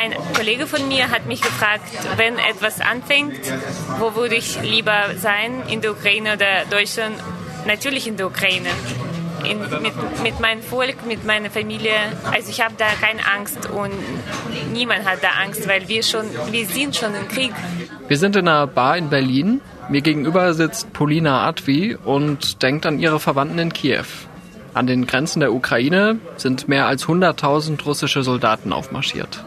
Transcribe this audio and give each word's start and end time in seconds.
Ein 0.00 0.14
Kollege 0.32 0.68
von 0.68 0.86
mir 0.86 1.10
hat 1.10 1.26
mich 1.26 1.40
gefragt, 1.40 1.82
wenn 2.16 2.38
etwas 2.38 2.80
anfängt, 2.80 3.34
wo 3.98 4.14
würde 4.14 4.36
ich 4.36 4.60
lieber 4.62 5.16
sein, 5.20 5.64
in 5.68 5.80
der 5.80 5.90
Ukraine 5.90 6.34
oder 6.34 6.64
Deutschland? 6.70 7.16
Natürlich 7.66 8.06
in 8.06 8.16
der 8.16 8.28
Ukraine. 8.28 8.68
In, 9.42 9.58
mit, 9.82 10.22
mit 10.22 10.38
meinem 10.38 10.62
Volk, 10.62 11.04
mit 11.04 11.24
meiner 11.24 11.50
Familie. 11.50 11.96
Also 12.30 12.50
ich 12.50 12.60
habe 12.60 12.74
da 12.78 12.86
keine 13.00 13.20
Angst 13.36 13.68
und 13.70 13.92
niemand 14.72 15.04
hat 15.04 15.18
da 15.24 15.30
Angst, 15.44 15.66
weil 15.66 15.88
wir 15.88 16.04
schon, 16.04 16.26
wir 16.52 16.66
sind 16.66 16.94
schon 16.94 17.16
im 17.16 17.26
Krieg. 17.26 17.52
Wir 18.06 18.18
sind 18.18 18.36
in 18.36 18.46
einer 18.46 18.68
Bar 18.68 18.98
in 18.98 19.10
Berlin. 19.10 19.60
Mir 19.88 20.02
gegenüber 20.02 20.54
sitzt 20.54 20.92
Polina 20.92 21.44
Advi 21.48 21.96
und 21.96 22.62
denkt 22.62 22.86
an 22.86 23.00
ihre 23.00 23.18
Verwandten 23.18 23.58
in 23.58 23.72
Kiew. 23.72 24.06
An 24.74 24.86
den 24.86 25.08
Grenzen 25.08 25.40
der 25.40 25.52
Ukraine 25.52 26.20
sind 26.36 26.68
mehr 26.68 26.86
als 26.86 27.06
100.000 27.06 27.82
russische 27.82 28.22
Soldaten 28.22 28.72
aufmarschiert. 28.72 29.44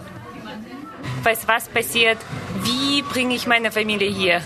Weiß 1.24 1.48
was 1.48 1.70
passiert? 1.70 2.18
Wie 2.64 3.02
bringe 3.04 3.36
ich 3.36 3.48
meine 3.48 3.72
Familie 3.72 4.10
hier? 4.10 4.42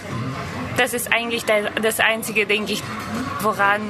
Das 0.78 0.94
ist 0.94 1.14
eigentlich 1.14 1.44
das 1.82 2.00
Einzige, 2.02 2.46
denke 2.46 2.74
ich, 2.74 2.84
woran 3.40 3.82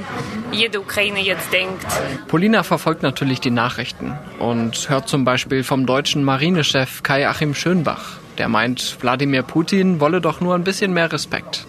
jede 0.51 0.79
Ukraine 0.79 1.19
jetzt 1.21 1.51
denkt. 1.51 1.83
Polina 2.27 2.61
verfolgt 2.61 3.01
natürlich 3.01 3.39
die 3.39 3.49
Nachrichten 3.49 4.15
und 4.37 4.89
hört 4.89 5.09
zum 5.09 5.25
Beispiel 5.25 5.63
vom 5.63 5.87
deutschen 5.87 6.23
Marinechef 6.23 7.01
Kai-Achim 7.01 7.55
Schönbach. 7.55 8.19
Der 8.37 8.49
meint, 8.49 8.97
Wladimir 9.01 9.41
Putin 9.43 9.99
wolle 9.99 10.21
doch 10.21 10.41
nur 10.41 10.53
ein 10.53 10.63
bisschen 10.63 10.93
mehr 10.93 11.11
Respekt. 11.11 11.65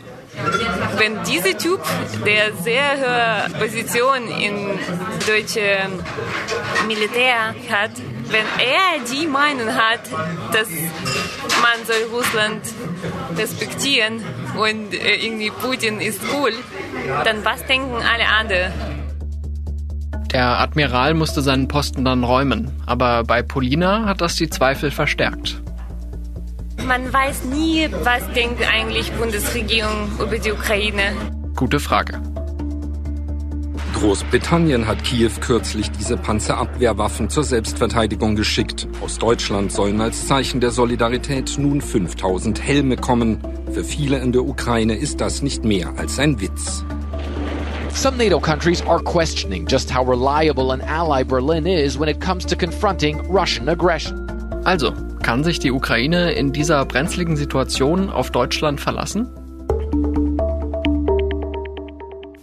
Wenn 0.98 1.22
dieser 1.24 1.56
Typ, 1.56 1.80
der 2.26 2.52
sehr 2.54 2.82
hohe 2.98 3.58
Position 3.58 4.28
im 4.38 4.78
deutschen 5.26 6.02
Militär 6.86 7.54
hat, 7.70 7.92
wenn 8.30 8.46
er 8.58 9.04
die 9.12 9.26
Meinung 9.26 9.68
hat, 9.74 10.00
dass 10.52 10.68
man 10.68 11.86
soll 11.86 12.10
Russland 12.12 12.62
respektieren 13.36 14.22
und 14.56 14.94
äh, 14.94 15.24
irgendwie 15.24 15.50
Putin 15.50 16.00
ist 16.00 16.20
cool, 16.34 16.52
dann 17.24 17.44
was 17.44 17.64
denken 17.66 17.94
alle 17.94 18.26
anderen? 18.28 18.72
Der 20.32 20.60
Admiral 20.60 21.14
musste 21.14 21.40
seinen 21.40 21.68
Posten 21.68 22.04
dann 22.04 22.24
räumen, 22.24 22.70
aber 22.86 23.22
bei 23.24 23.42
Polina 23.42 24.06
hat 24.06 24.20
das 24.20 24.34
die 24.34 24.50
Zweifel 24.50 24.90
verstärkt. 24.90 25.62
Man 26.86 27.12
weiß 27.12 27.44
nie, 27.44 27.88
was 28.02 28.28
denkt 28.32 28.62
eigentlich 28.68 29.10
Bundesregierung 29.12 30.10
über 30.20 30.38
die 30.38 30.52
Ukraine. 30.52 31.12
Gute 31.54 31.80
Frage. 31.80 32.20
Großbritannien 33.96 34.86
hat 34.86 35.04
Kiew 35.04 35.30
kürzlich 35.40 35.90
diese 35.90 36.18
Panzerabwehrwaffen 36.18 37.30
zur 37.30 37.44
Selbstverteidigung 37.44 38.36
geschickt. 38.36 38.86
Aus 39.00 39.16
Deutschland 39.16 39.72
sollen 39.72 40.02
als 40.02 40.26
Zeichen 40.26 40.60
der 40.60 40.70
Solidarität 40.70 41.56
nun 41.56 41.80
5000 41.80 42.62
Helme 42.62 42.96
kommen. 42.96 43.38
Für 43.72 43.84
viele 43.84 44.18
in 44.18 44.32
der 44.32 44.44
Ukraine 44.44 44.96
ist 44.96 45.22
das 45.22 45.40
nicht 45.40 45.64
mehr 45.64 45.94
als 45.96 46.18
ein 46.18 46.42
Witz. 46.42 46.84
Some 47.94 48.18
NATO 48.18 48.38
countries 48.38 48.86
are 48.86 49.02
questioning 49.02 49.66
just 49.66 49.90
how 49.90 50.06
reliable 50.06 50.70
an 50.74 50.82
ally 50.82 51.24
Berlin 51.24 51.64
is 51.64 51.98
when 51.98 52.10
it 52.10 52.20
comes 52.20 52.44
to 52.44 52.54
confronting 52.54 53.18
Russian 53.30 53.66
aggression. 53.66 54.28
Also, 54.64 54.92
kann 55.22 55.42
sich 55.42 55.58
die 55.58 55.72
Ukraine 55.72 56.32
in 56.32 56.52
dieser 56.52 56.84
brenzligen 56.84 57.38
Situation 57.38 58.10
auf 58.10 58.30
Deutschland 58.30 58.78
verlassen? 58.78 59.26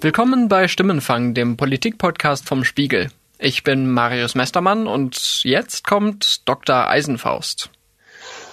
Willkommen 0.04 0.50
bei 0.50 0.68
Stimmenfang, 0.68 1.34
dem 1.34 1.56
Politikpodcast 1.56 2.46
vom 2.46 2.66
Spiegel. 2.66 3.08
Ich 3.40 3.64
bin 3.64 3.90
Marius 3.90 4.36
Mestermann 4.36 4.86
und 4.86 5.46
jetzt 5.46 5.88
kommt 5.88 6.46
Dr. 6.46 6.90
Eisenfaust. 6.90 7.70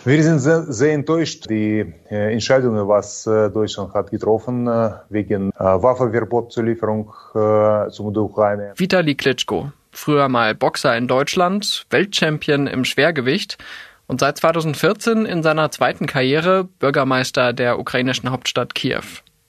Wir 0.05 0.23
sind 0.23 0.39
sehr, 0.39 0.63
sehr 0.73 0.93
enttäuscht. 0.93 1.51
Die 1.51 1.93
äh, 2.09 2.33
Entscheidungen, 2.33 2.87
was 2.87 3.27
äh, 3.27 3.51
Deutschland 3.51 3.95
hat 3.95 4.13
getroffen 4.13 4.69
äh, 4.69 4.93
wegen 5.09 5.51
äh, 5.51 5.59
Waffenverbotszulieferung 5.59 7.13
äh, 7.35 7.91
zum 7.91 8.17
Ukraine. 8.17 8.75
Vitali 8.77 9.17
Klitschko, 9.17 9.73
früher 9.91 10.29
mal 10.29 10.55
Boxer 10.55 10.97
in 10.97 11.09
Deutschland, 11.09 11.85
Weltchampion 11.91 12.69
im 12.69 12.85
Schwergewicht 12.85 13.59
und 14.07 14.21
seit 14.21 14.37
2014 14.37 15.27
in 15.27 15.43
seiner 15.43 15.73
zweiten 15.73 16.07
Karriere 16.07 16.69
Bürgermeister 16.79 17.53
der 17.53 17.81
ukrainischen 17.81 18.31
Hauptstadt 18.31 18.77
Kiew. 18.77 19.03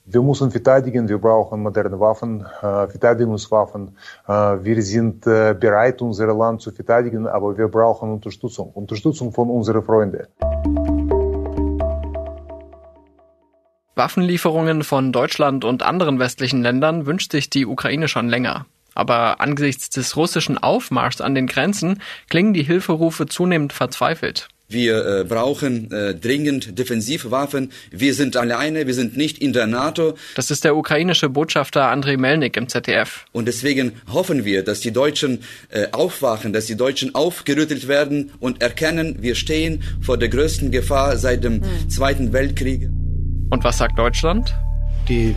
Wir 0.05 0.21
müssen 0.21 0.49
verteidigen, 0.49 1.07
wir 1.07 1.19
brauchen 1.19 1.61
moderne 1.61 1.99
Waffen, 1.99 2.41
äh, 2.41 2.87
Verteidigungswaffen. 2.87 3.95
Äh, 4.27 4.31
wir 4.31 4.81
sind 4.81 5.27
äh, 5.27 5.53
bereit, 5.53 6.01
unser 6.01 6.33
Land 6.33 6.61
zu 6.61 6.71
verteidigen, 6.71 7.27
aber 7.27 7.55
wir 7.55 7.67
brauchen 7.67 8.11
Unterstützung, 8.11 8.71
Unterstützung 8.71 9.31
von 9.31 9.49
unseren 9.49 9.83
Freunden. 9.83 10.25
Waffenlieferungen 13.95 14.83
von 14.83 15.11
Deutschland 15.11 15.63
und 15.63 15.83
anderen 15.83 16.17
westlichen 16.17 16.63
Ländern 16.63 17.05
wünscht 17.05 17.31
sich 17.31 17.51
die 17.51 17.67
Ukraine 17.67 18.07
schon 18.07 18.27
länger. 18.27 18.65
Aber 18.95 19.39
angesichts 19.39 19.89
des 19.91 20.17
russischen 20.17 20.57
Aufmarschs 20.57 21.21
an 21.21 21.35
den 21.35 21.45
Grenzen 21.45 22.01
klingen 22.27 22.53
die 22.53 22.63
Hilferufe 22.63 23.27
zunehmend 23.27 23.71
verzweifelt. 23.71 24.49
Wir 24.71 25.05
äh, 25.05 25.23
brauchen 25.25 25.91
äh, 25.91 26.15
dringend 26.15 26.79
Defensivwaffen. 26.79 27.71
Wir 27.91 28.13
sind 28.13 28.37
alleine, 28.37 28.87
wir 28.87 28.93
sind 28.93 29.17
nicht 29.17 29.37
in 29.39 29.51
der 29.51 29.67
NATO. 29.67 30.15
Das 30.35 30.49
ist 30.49 30.63
der 30.63 30.75
ukrainische 30.75 31.27
Botschafter 31.29 31.89
Andrei 31.89 32.15
Melnik 32.15 32.55
im 32.55 32.69
ZDF. 32.69 33.25
Und 33.33 33.47
deswegen 33.47 33.91
hoffen 34.11 34.45
wir, 34.45 34.63
dass 34.63 34.79
die 34.79 34.91
Deutschen 34.91 35.39
äh, 35.69 35.87
aufwachen, 35.91 36.53
dass 36.53 36.67
die 36.67 36.77
Deutschen 36.77 37.13
aufgerüttelt 37.15 37.87
werden 37.87 38.31
und 38.39 38.61
erkennen, 38.61 39.17
wir 39.19 39.35
stehen 39.35 39.83
vor 40.01 40.17
der 40.17 40.29
größten 40.29 40.71
Gefahr 40.71 41.17
seit 41.17 41.43
dem 41.43 41.55
mhm. 41.55 41.89
Zweiten 41.89 42.31
Weltkrieg. 42.31 42.89
Und 43.49 43.63
was 43.63 43.77
sagt 43.77 43.99
Deutschland? 43.99 44.55
Die 45.09 45.35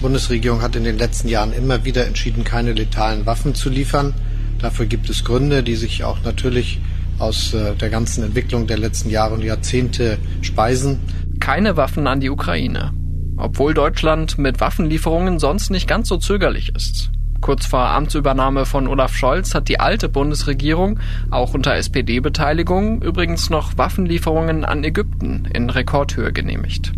Bundesregierung 0.00 0.62
hat 0.62 0.76
in 0.76 0.84
den 0.84 0.96
letzten 0.96 1.28
Jahren 1.28 1.52
immer 1.52 1.84
wieder 1.84 2.06
entschieden, 2.06 2.44
keine 2.44 2.72
letalen 2.72 3.26
Waffen 3.26 3.56
zu 3.56 3.68
liefern. 3.68 4.14
Dafür 4.60 4.86
gibt 4.86 5.10
es 5.10 5.24
Gründe, 5.24 5.64
die 5.64 5.74
sich 5.74 6.04
auch 6.04 6.22
natürlich 6.22 6.78
aus 7.18 7.54
äh, 7.54 7.74
der 7.74 7.90
ganzen 7.90 8.24
Entwicklung 8.24 8.66
der 8.66 8.78
letzten 8.78 9.10
Jahre 9.10 9.34
und 9.34 9.42
Jahrzehnte 9.42 10.18
speisen. 10.42 11.00
Keine 11.40 11.76
Waffen 11.76 12.06
an 12.06 12.20
die 12.20 12.30
Ukraine, 12.30 12.92
obwohl 13.36 13.74
Deutschland 13.74 14.38
mit 14.38 14.60
Waffenlieferungen 14.60 15.38
sonst 15.38 15.70
nicht 15.70 15.88
ganz 15.88 16.08
so 16.08 16.16
zögerlich 16.16 16.74
ist. 16.74 17.10
Kurz 17.40 17.66
vor 17.66 17.80
Amtsübernahme 17.80 18.66
von 18.66 18.88
Olaf 18.88 19.14
Scholz 19.14 19.54
hat 19.54 19.68
die 19.68 19.78
alte 19.78 20.08
Bundesregierung, 20.08 20.98
auch 21.30 21.54
unter 21.54 21.76
SPD-Beteiligung, 21.76 23.00
übrigens 23.00 23.48
noch 23.48 23.78
Waffenlieferungen 23.78 24.64
an 24.64 24.82
Ägypten 24.82 25.44
in 25.54 25.70
Rekordhöhe 25.70 26.32
genehmigt. 26.32 26.92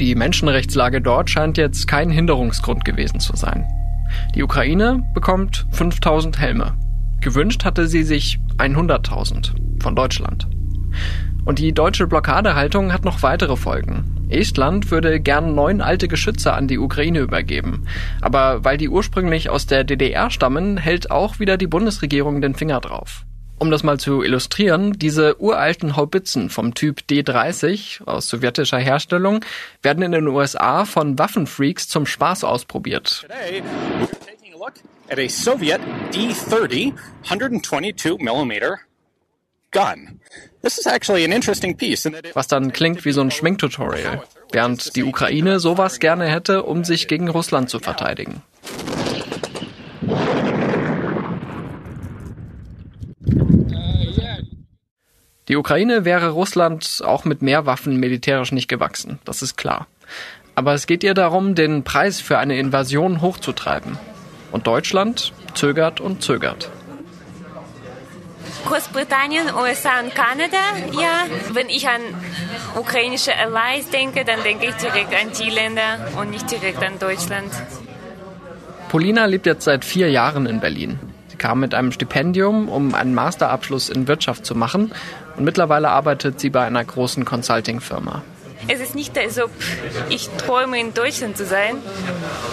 Die 0.00 0.14
Menschenrechtslage 0.14 1.02
dort 1.02 1.28
scheint 1.28 1.58
jetzt 1.58 1.86
kein 1.86 2.08
Hinderungsgrund 2.08 2.84
gewesen 2.84 3.20
zu 3.20 3.36
sein. 3.36 3.66
Die 4.34 4.42
Ukraine 4.42 5.02
bekommt 5.12 5.66
5000 5.72 6.38
Helme. 6.38 6.74
Gewünscht 7.20 7.64
hatte 7.64 7.88
sie 7.88 8.04
sich 8.04 8.38
100.000 8.58 9.82
von 9.82 9.94
Deutschland. 9.94 10.48
Und 11.44 11.58
die 11.58 11.72
deutsche 11.72 12.06
Blockadehaltung 12.06 12.92
hat 12.92 13.04
noch 13.04 13.22
weitere 13.22 13.56
Folgen. 13.56 14.26
Estland 14.28 14.90
würde 14.90 15.20
gern 15.20 15.54
neun 15.54 15.80
alte 15.80 16.08
Geschütze 16.08 16.52
an 16.52 16.68
die 16.68 16.78
Ukraine 16.78 17.20
übergeben. 17.20 17.86
Aber 18.20 18.64
weil 18.64 18.76
die 18.76 18.88
ursprünglich 18.88 19.48
aus 19.48 19.66
der 19.66 19.84
DDR 19.84 20.30
stammen, 20.30 20.76
hält 20.76 21.10
auch 21.10 21.38
wieder 21.38 21.56
die 21.56 21.66
Bundesregierung 21.66 22.42
den 22.42 22.54
Finger 22.54 22.80
drauf. 22.80 23.24
Um 23.60 23.72
das 23.72 23.82
mal 23.82 23.98
zu 23.98 24.22
illustrieren, 24.22 24.92
diese 24.92 25.40
uralten 25.40 25.96
Haubitzen 25.96 26.48
vom 26.48 26.74
Typ 26.74 27.00
D30 27.10 28.04
aus 28.06 28.28
sowjetischer 28.28 28.78
Herstellung 28.78 29.44
werden 29.82 30.02
in 30.04 30.12
den 30.12 30.28
USA 30.28 30.84
von 30.84 31.18
Waffenfreaks 31.18 31.88
zum 31.88 32.06
Spaß 32.06 32.44
ausprobiert. 32.44 33.26
At 35.10 35.18
a 35.18 35.28
Soviet 35.28 35.80
D30 36.12 36.92
122 37.22 38.18
mm 38.18 38.78
gun. 39.70 40.20
This 40.62 40.78
is 40.78 40.86
actually 40.86 41.24
an 41.24 41.32
interesting 41.32 41.76
piece. 41.76 42.04
Was 42.34 42.46
dann 42.46 42.72
klingt 42.72 43.04
wie 43.06 43.12
so 43.12 43.22
ein 43.22 43.30
Schminktutorial, 43.30 44.22
während 44.52 44.96
die 44.96 45.04
Ukraine 45.04 45.60
sowas 45.60 45.98
gerne 45.98 46.26
hätte, 46.26 46.62
um 46.64 46.84
sich 46.84 47.08
gegen 47.08 47.28
Russland 47.28 47.70
zu 47.70 47.78
verteidigen. 47.78 48.42
Die 55.48 55.56
Ukraine 55.56 56.04
wäre 56.04 56.30
Russland 56.30 57.00
auch 57.02 57.24
mit 57.24 57.40
mehr 57.40 57.64
Waffen 57.64 57.96
militärisch 57.96 58.52
nicht 58.52 58.68
gewachsen, 58.68 59.18
das 59.24 59.40
ist 59.40 59.56
klar. 59.56 59.86
Aber 60.54 60.74
es 60.74 60.86
geht 60.86 61.02
ihr 61.02 61.14
darum, 61.14 61.54
den 61.54 61.84
Preis 61.84 62.20
für 62.20 62.36
eine 62.36 62.58
Invasion 62.58 63.22
hochzutreiben. 63.22 63.96
Und 64.52 64.66
Deutschland 64.66 65.32
zögert 65.54 66.00
und 66.00 66.22
zögert. 66.22 66.70
Großbritannien, 68.66 69.46
USA 69.54 70.00
und 70.00 70.14
Kanada, 70.14 70.58
ja. 70.92 71.26
Wenn 71.52 71.68
ich 71.68 71.88
an 71.88 72.00
ukrainische 72.76 73.32
Allies 73.34 73.88
denke, 73.90 74.24
dann 74.24 74.42
denke 74.42 74.66
ich 74.66 74.74
direkt 74.74 75.14
an 75.14 75.30
die 75.38 75.50
Länder 75.50 76.08
und 76.20 76.30
nicht 76.30 76.50
direkt 76.50 76.82
an 76.82 76.98
Deutschland. 76.98 77.50
Polina 78.88 79.26
lebt 79.26 79.46
jetzt 79.46 79.64
seit 79.64 79.84
vier 79.84 80.10
Jahren 80.10 80.46
in 80.46 80.60
Berlin. 80.60 80.98
Sie 81.28 81.36
kam 81.36 81.60
mit 81.60 81.74
einem 81.74 81.92
Stipendium, 81.92 82.68
um 82.68 82.94
einen 82.94 83.14
Masterabschluss 83.14 83.90
in 83.90 84.08
Wirtschaft 84.08 84.44
zu 84.44 84.54
machen 84.54 84.92
und 85.36 85.44
mittlerweile 85.44 85.90
arbeitet 85.90 86.40
sie 86.40 86.50
bei 86.50 86.64
einer 86.64 86.84
großen 86.84 87.24
Consulting-Firma. 87.24 88.22
Es 88.66 88.80
ist 88.80 88.94
nicht, 88.94 89.16
als 89.16 89.40
ob 89.40 89.50
ich 90.08 90.28
träume, 90.30 90.80
in 90.80 90.92
Deutschland 90.92 91.36
zu 91.36 91.46
sein. 91.46 91.76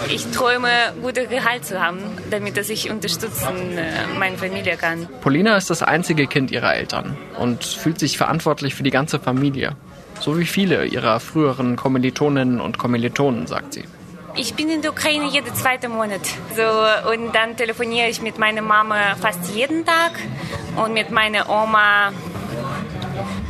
Ich 0.08 0.26
träume, 0.30 0.68
gutes 1.02 1.28
Gehalt 1.28 1.64
zu 1.64 1.80
haben, 1.82 1.98
damit 2.30 2.56
dass 2.56 2.70
ich 2.70 2.90
unterstützen 2.90 3.76
äh, 3.76 4.06
meine 4.18 4.38
Familie 4.38 4.76
kann. 4.76 5.08
Polina 5.20 5.56
ist 5.56 5.68
das 5.70 5.82
einzige 5.82 6.26
Kind 6.26 6.50
ihrer 6.50 6.74
Eltern 6.74 7.16
und 7.38 7.64
fühlt 7.64 7.98
sich 7.98 8.16
verantwortlich 8.16 8.74
für 8.74 8.82
die 8.82 8.90
ganze 8.90 9.18
Familie. 9.18 9.76
So 10.20 10.38
wie 10.38 10.46
viele 10.46 10.86
ihrer 10.86 11.20
früheren 11.20 11.76
Kommilitoninnen 11.76 12.60
und 12.60 12.78
Kommilitonen, 12.78 13.46
sagt 13.46 13.74
sie. 13.74 13.84
Ich 14.38 14.54
bin 14.54 14.68
in 14.68 14.82
der 14.82 14.90
Ukraine 14.90 15.28
jeden 15.30 15.54
zweiten 15.54 15.92
Monat. 15.92 16.20
So, 16.54 17.10
und 17.10 17.34
dann 17.34 17.56
telefoniere 17.56 18.08
ich 18.08 18.20
mit 18.20 18.38
meiner 18.38 18.60
Mama 18.60 19.16
fast 19.18 19.54
jeden 19.54 19.86
Tag 19.86 20.12
und 20.76 20.92
mit 20.92 21.10
meiner 21.10 21.48
Oma 21.48 22.12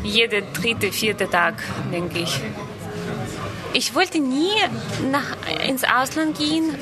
jeden 0.07 0.53
dritte, 0.53 0.93
vierte 0.93 1.29
Tag, 1.29 1.55
denke 1.93 2.21
ich. 2.21 2.41
Ich 3.73 3.95
wollte 3.95 4.19
nie 4.21 4.55
nach, 5.11 5.37
ins 5.67 5.85
Ausland 5.85 6.39
gehen. 6.39 6.75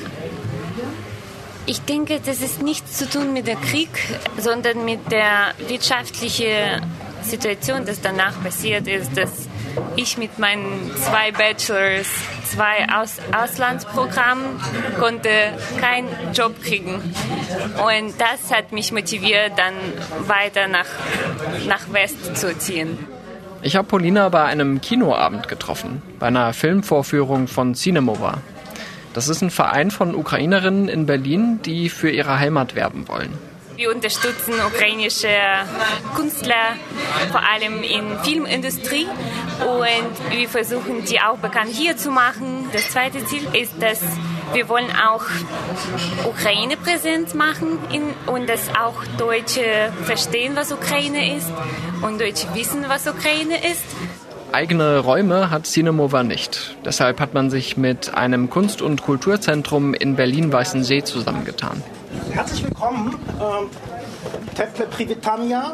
Ich 1.65 1.81
denke, 1.81 2.21
das 2.23 2.41
ist 2.41 2.61
nichts 2.61 2.97
zu 2.97 3.09
tun 3.09 3.33
mit 3.33 3.47
dem 3.47 3.59
Krieg, 3.59 3.89
sondern 4.37 4.85
mit 4.85 5.11
der 5.11 5.53
wirtschaftlichen 5.67 6.81
Situation, 7.23 7.85
das 7.85 8.01
danach 8.01 8.41
passiert 8.43 8.87
ist, 8.87 9.17
dass 9.17 9.49
ich 9.95 10.17
mit 10.17 10.39
meinen 10.39 10.91
zwei 10.95 11.31
Bachelors, 11.31 12.07
zwei 12.45 12.87
Aus 12.93 13.17
Auslandsprogrammen 13.31 14.61
konnte 14.99 15.29
keinen 15.81 16.33
Job 16.33 16.61
kriegen. 16.63 16.95
Und 16.95 18.13
das 18.19 18.55
hat 18.55 18.71
mich 18.71 18.91
motiviert, 18.91 19.53
dann 19.57 19.73
weiter 20.27 20.67
nach, 20.67 20.87
nach 21.67 21.91
West 21.91 22.37
zu 22.37 22.57
ziehen. 22.57 23.14
Ich 23.65 23.75
habe 23.75 23.87
Polina 23.87 24.29
bei 24.29 24.43
einem 24.43 24.79
Kinoabend 24.79 25.47
getroffen, 25.47 26.03
bei 26.19 26.27
einer 26.27 26.53
Filmvorführung 26.53 27.47
von 27.47 27.73
Cinemova. 27.73 28.37
Das 29.15 29.27
ist 29.27 29.41
ein 29.41 29.49
Verein 29.49 29.89
von 29.89 30.13
Ukrainerinnen 30.13 30.87
in 30.87 31.07
Berlin, 31.07 31.59
die 31.65 31.89
für 31.89 32.11
ihre 32.11 32.37
Heimat 32.37 32.75
werben 32.75 33.07
wollen. 33.07 33.33
Wir 33.75 33.89
unterstützen 33.89 34.53
ukrainische 34.67 35.29
Künstler, 36.15 36.75
vor 37.31 37.41
allem 37.41 37.81
in 37.81 38.19
Filmindustrie 38.23 39.07
und 39.61 40.37
wir 40.37 40.47
versuchen, 40.47 41.03
die 41.05 41.19
auch 41.19 41.39
bekannt 41.39 41.71
hier 41.73 41.97
zu 41.97 42.11
machen. 42.11 42.69
Das 42.71 42.91
zweite 42.91 43.25
Ziel 43.25 43.47
ist, 43.53 43.81
dass 43.81 43.99
wir 44.53 44.69
wollen 44.69 44.89
auch 44.91 45.23
Ukraine 46.25 46.77
präsent 46.77 47.35
machen 47.35 47.79
in, 47.91 48.03
und 48.31 48.47
dass 48.47 48.69
auch 48.69 49.03
Deutsche 49.17 49.91
verstehen, 50.03 50.55
was 50.55 50.71
Ukraine 50.71 51.35
ist 51.35 51.51
und 52.01 52.19
Deutsche 52.19 52.47
wissen, 52.53 52.85
was 52.87 53.07
Ukraine 53.07 53.57
ist. 53.71 53.83
Eigene 54.51 54.99
Räume 54.99 55.49
hat 55.49 55.65
Cinemova 55.65 56.23
nicht. 56.23 56.77
Deshalb 56.85 57.19
hat 57.19 57.33
man 57.33 57.49
sich 57.49 57.75
mit 57.75 58.13
einem 58.13 58.49
Kunst- 58.49 58.81
und 58.81 59.01
Kulturzentrum 59.01 59.93
in 59.93 60.15
Berlin-Weißensee 60.15 61.03
zusammengetan. 61.03 61.83
Herzlich 62.31 62.63
willkommen, 62.63 63.15
ähm, 63.41 63.69
Teple 64.55 64.85
Privitania, 64.85 65.73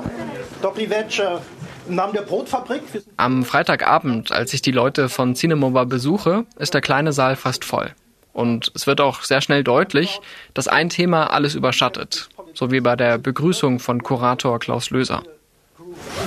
Dobry 0.62 0.89
Večer 0.89 1.41
im 1.88 1.95
Namen 1.95 2.13
der 2.13 2.21
Brotfabrik. 2.21 2.81
Am 3.17 3.44
Freitagabend, 3.44 4.31
als 4.31 4.53
ich 4.53 4.62
die 4.62 4.71
Leute 4.71 5.09
von 5.09 5.35
Cinemova 5.35 5.83
besuche, 5.83 6.45
ist 6.57 6.74
der 6.74 6.81
kleine 6.81 7.13
Saal 7.13 7.35
fast 7.35 7.65
voll. 7.65 7.91
Und 8.33 8.71
es 8.75 8.87
wird 8.87 9.01
auch 9.01 9.23
sehr 9.23 9.41
schnell 9.41 9.63
deutlich, 9.63 10.21
dass 10.53 10.67
ein 10.67 10.89
Thema 10.89 11.31
alles 11.31 11.55
überschattet, 11.55 12.29
so 12.53 12.71
wie 12.71 12.79
bei 12.79 12.95
der 12.95 13.17
Begrüßung 13.17 13.79
von 13.79 14.03
Kurator 14.03 14.59
Klaus 14.59 14.89
Löser. 14.89 15.23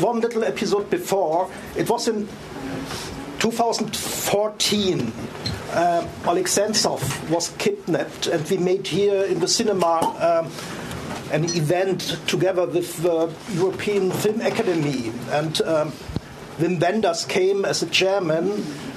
One 0.03 0.21
little 0.21 0.45
episode 0.45 0.85
before, 0.91 1.49
it 1.75 1.89
was 1.89 2.09
in 2.09 2.29
2014. 3.39 5.13
Uh, 5.75 6.07
Oleg 6.27 6.47
Sentsov 6.47 7.01
was 7.31 7.53
kidnapped, 7.59 8.29
and 8.29 8.49
we 8.49 8.57
made 8.59 8.87
here 8.87 9.25
in 9.25 9.41
the 9.41 9.49
cinema 9.49 9.99
um, 10.21 10.53
an 11.33 11.45
event 11.57 12.17
together 12.29 12.65
with 12.67 13.03
the 13.03 13.29
European 13.55 14.13
Film 14.13 14.41
Academy. 14.41 15.11
And 15.33 15.61
um, 15.63 15.93
Wim 16.61 16.81
Wenders 16.81 17.25
came 17.25 17.65
as 17.65 17.83
a 17.83 17.87
chairman 17.87 18.53
uh, 18.53 18.94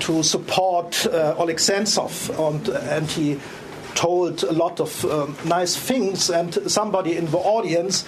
to 0.00 0.22
support 0.22 1.06
uh, 1.06 1.34
Oleg 1.38 1.56
Sentsov, 1.56 2.30
and, 2.38 2.68
and, 2.68 3.06
he 3.06 3.38
told 3.94 4.42
a 4.44 4.52
lot 4.52 4.80
of 4.80 5.04
um, 5.04 5.36
nice 5.44 5.76
things. 5.76 6.30
And 6.30 6.54
somebody 6.70 7.16
in 7.16 7.26
the 7.26 7.38
audience 7.38 8.04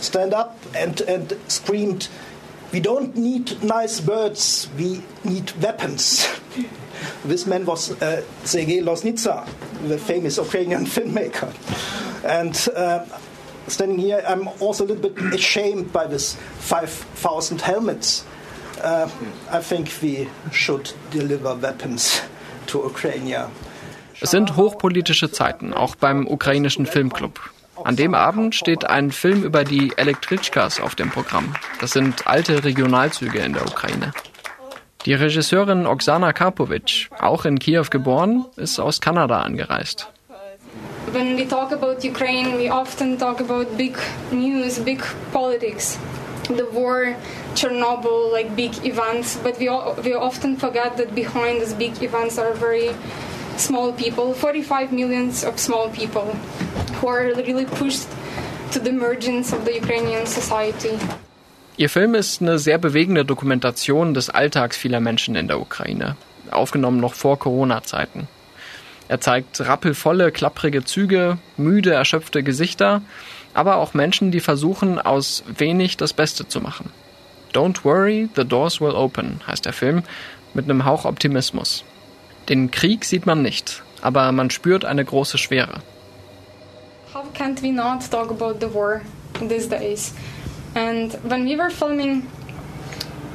stand 0.00 0.34
up 0.34 0.58
and, 0.74 1.00
and 1.02 1.38
screamed, 1.48 2.08
"We 2.72 2.80
don't 2.80 3.16
need 3.16 3.62
nice 3.62 4.00
words. 4.00 4.68
We 4.76 5.02
need 5.24 5.52
weapons." 5.62 6.26
this 7.24 7.46
man 7.46 7.64
was 7.64 7.90
uh, 8.02 8.24
Sergei 8.44 8.80
Loznitsa, 8.80 9.46
the 9.88 9.98
famous 9.98 10.38
Ukrainian 10.38 10.86
filmmaker. 10.94 11.52
And 12.24 12.56
uh, 12.76 13.04
standing 13.68 13.98
here, 13.98 14.22
I'm 14.26 14.48
also 14.60 14.84
a 14.84 14.86
little 14.86 15.10
bit 15.10 15.34
ashamed 15.34 15.92
by 15.92 16.06
this 16.06 16.34
5,000 16.34 17.60
helmets. 17.60 18.24
Uh, 18.82 19.08
I 19.52 19.60
think 19.60 19.90
we 20.02 20.28
should 20.50 20.92
deliver 21.12 21.54
weapons 21.60 22.22
to 22.66 22.84
Ukraine. 22.84 23.48
Es 24.20 24.30
sind 24.30 24.56
hochpolitische 24.56 25.30
Zeiten, 25.30 25.72
auch 25.72 25.94
beim 25.96 26.26
ukrainischen 26.26 26.86
Filmclub. 26.86 27.40
An 27.84 27.96
dem 27.96 28.14
Abend 28.14 28.54
steht 28.54 28.88
ein 28.88 29.10
Film 29.10 29.42
über 29.42 29.64
die 29.64 29.92
Elektritschkas 29.96 30.80
auf 30.80 30.94
dem 30.94 31.10
Programm. 31.10 31.54
Das 31.80 31.92
sind 31.92 32.26
alte 32.26 32.64
Regionalzüge 32.64 33.40
in 33.40 33.52
der 33.54 33.66
Ukraine. 33.66 34.12
Die 35.04 35.14
Regisseurin 35.14 35.86
Oksana 35.86 36.32
Karpovic, 36.32 37.08
auch 37.18 37.44
in 37.44 37.58
Kiew 37.58 37.86
geboren, 37.90 38.44
ist 38.56 38.78
aus 38.78 39.00
Kanada 39.00 39.42
angereist. 39.42 40.08
When 41.12 41.36
we 41.36 41.46
talk 41.46 41.72
about 41.72 42.06
Ukraine, 42.06 42.56
we 42.56 42.70
often 42.70 43.18
talk 43.18 43.40
about 43.40 43.76
big 43.76 43.98
news, 44.30 44.78
big 44.78 45.02
politics, 45.32 45.98
the 46.48 46.66
war, 46.66 47.14
Chernobyl, 47.54 48.32
like 48.32 48.54
big 48.56 48.84
events. 48.84 49.36
But 49.42 49.58
we 49.58 49.68
we 50.02 50.14
often 50.14 50.56
forget 50.56 50.96
that 50.96 51.14
behind 51.14 51.60
these 51.60 51.74
big 51.74 52.02
events 52.02 52.38
are 52.38 52.54
very 52.54 52.90
small 53.56 53.92
people, 53.92 54.34
45 54.34 54.92
millions 54.92 55.44
of 55.44 55.58
small 55.58 55.88
people, 55.90 56.34
who 57.00 57.08
are 57.08 57.34
really 57.34 57.66
pushed 57.66 58.08
to 58.72 58.80
the 58.80 58.90
emergence 58.90 59.52
of 59.52 59.64
the 59.64 59.74
Ukrainian 59.74 60.26
society. 60.26 60.98
Ihr 61.76 61.88
Film 61.88 62.14
ist 62.14 62.42
eine 62.42 62.58
sehr 62.58 62.78
bewegende 62.78 63.24
Dokumentation 63.24 64.14
des 64.14 64.28
Alltags 64.28 64.76
vieler 64.76 65.00
Menschen 65.00 65.36
in 65.36 65.48
der 65.48 65.58
Ukraine, 65.58 66.16
aufgenommen 66.50 67.00
noch 67.00 67.14
vor 67.14 67.38
Corona-Zeiten. 67.38 68.28
Er 69.08 69.20
zeigt 69.20 69.60
rappelvolle, 69.60 70.32
klapprige 70.32 70.84
Züge, 70.84 71.38
müde, 71.56 71.92
erschöpfte 71.92 72.42
Gesichter, 72.42 73.02
aber 73.54 73.76
auch 73.76 73.94
Menschen, 73.94 74.30
die 74.30 74.40
versuchen, 74.40 74.98
aus 74.98 75.44
wenig 75.46 75.96
das 75.96 76.12
Beste 76.12 76.48
zu 76.48 76.60
machen. 76.60 76.90
Don't 77.52 77.84
worry, 77.84 78.28
the 78.34 78.44
doors 78.44 78.80
will 78.80 78.94
open, 78.94 79.40
heißt 79.46 79.66
der 79.66 79.72
Film, 79.72 80.02
mit 80.54 80.64
einem 80.64 80.84
Hauch 80.84 81.04
Optimismus. 81.04 81.84
Den 82.48 82.70
Krieg 82.70 83.04
sieht 83.04 83.26
man 83.26 83.42
nicht, 83.42 83.82
aber 84.00 84.32
man 84.32 84.50
spürt 84.50 84.84
eine 84.84 85.04
große 85.04 85.38
Schwere. 85.38 85.80
How 87.12 87.24
can't 87.34 87.62
we 87.62 87.70
not 87.70 88.10
talk 88.10 88.30
about 88.30 88.58
the 88.60 88.72
war 88.72 89.02
these 89.48 89.68
days? 89.68 90.14
And 90.74 91.18
when 91.28 91.44
we 91.44 91.58
were 91.58 91.70
filming, 91.70 92.26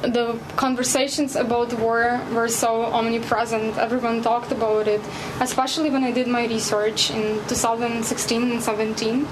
the 0.02 0.38
conversations 0.56 1.34
about 1.34 1.72
war 1.74 2.20
were 2.32 2.48
so 2.48 2.84
omnipresent. 2.84 3.76
Everyone 3.78 4.22
talked 4.22 4.52
about 4.52 4.86
it, 4.86 5.00
especially 5.40 5.90
when 5.90 6.04
I 6.04 6.12
did 6.12 6.28
my 6.28 6.46
research 6.46 7.10
in 7.10 7.40
2016 7.48 8.52
and 8.52 8.62
17. 8.62 9.26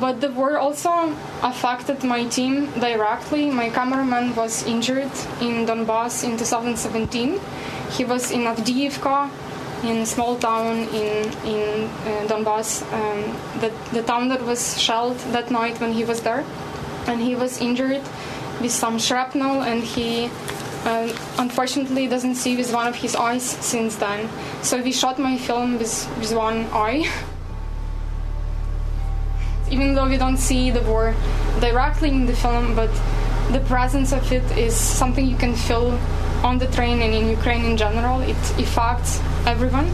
But 0.00 0.20
the 0.20 0.30
war 0.30 0.58
also 0.58 1.14
affected 1.42 2.02
my 2.02 2.24
team 2.24 2.70
directly. 2.80 3.50
My 3.50 3.68
cameraman 3.70 4.34
was 4.34 4.66
injured 4.66 5.12
in 5.40 5.66
Donbass 5.66 6.24
in 6.24 6.36
2017. 6.36 7.40
He 7.90 8.04
was 8.04 8.30
in 8.30 8.40
Avdiivka, 8.42 9.30
in 9.84 9.98
a 9.98 10.06
small 10.06 10.36
town 10.36 10.88
in 10.94 11.28
in 11.44 11.84
uh, 11.84 12.26
Donbass. 12.26 12.82
Um, 12.92 13.36
the, 13.60 13.70
the 13.92 14.02
town 14.02 14.28
that 14.28 14.42
was 14.42 14.80
shelled 14.80 15.18
that 15.32 15.50
night 15.50 15.78
when 15.80 15.92
he 15.92 16.04
was 16.04 16.22
there 16.22 16.44
and 17.06 17.20
he 17.20 17.34
was 17.34 17.60
injured 17.60 18.02
with 18.60 18.72
some 18.72 18.98
shrapnel 18.98 19.62
and 19.62 19.82
he 19.82 20.30
uh, 20.84 21.12
unfortunately 21.38 22.06
doesn't 22.06 22.36
see 22.36 22.56
with 22.56 22.72
one 22.72 22.86
of 22.86 22.94
his 22.94 23.16
eyes 23.16 23.42
since 23.42 23.96
then. 23.96 24.28
So 24.62 24.82
we 24.82 24.92
shot 24.92 25.18
my 25.18 25.36
film 25.36 25.78
with, 25.78 26.08
with 26.18 26.34
one 26.34 26.66
eye. 26.72 27.10
Even 29.70 29.94
though 29.94 30.08
we 30.08 30.16
don't 30.16 30.38
see 30.38 30.70
the 30.70 30.82
war 30.82 31.14
directly 31.60 32.10
in 32.10 32.26
the 32.26 32.36
film 32.36 32.76
but 32.76 32.90
the 33.52 33.60
presence 33.60 34.12
of 34.12 34.32
it 34.32 34.44
is 34.56 34.74
something 34.74 35.26
you 35.26 35.36
can 35.36 35.54
feel 35.54 35.98
on 36.42 36.58
the 36.58 36.66
train 36.66 37.02
and 37.02 37.14
in 37.14 37.28
ukraine 37.28 37.64
in 37.64 37.76
general. 37.76 38.20
It 38.20 38.36
affects 38.58 39.20
everyone. 39.46 39.86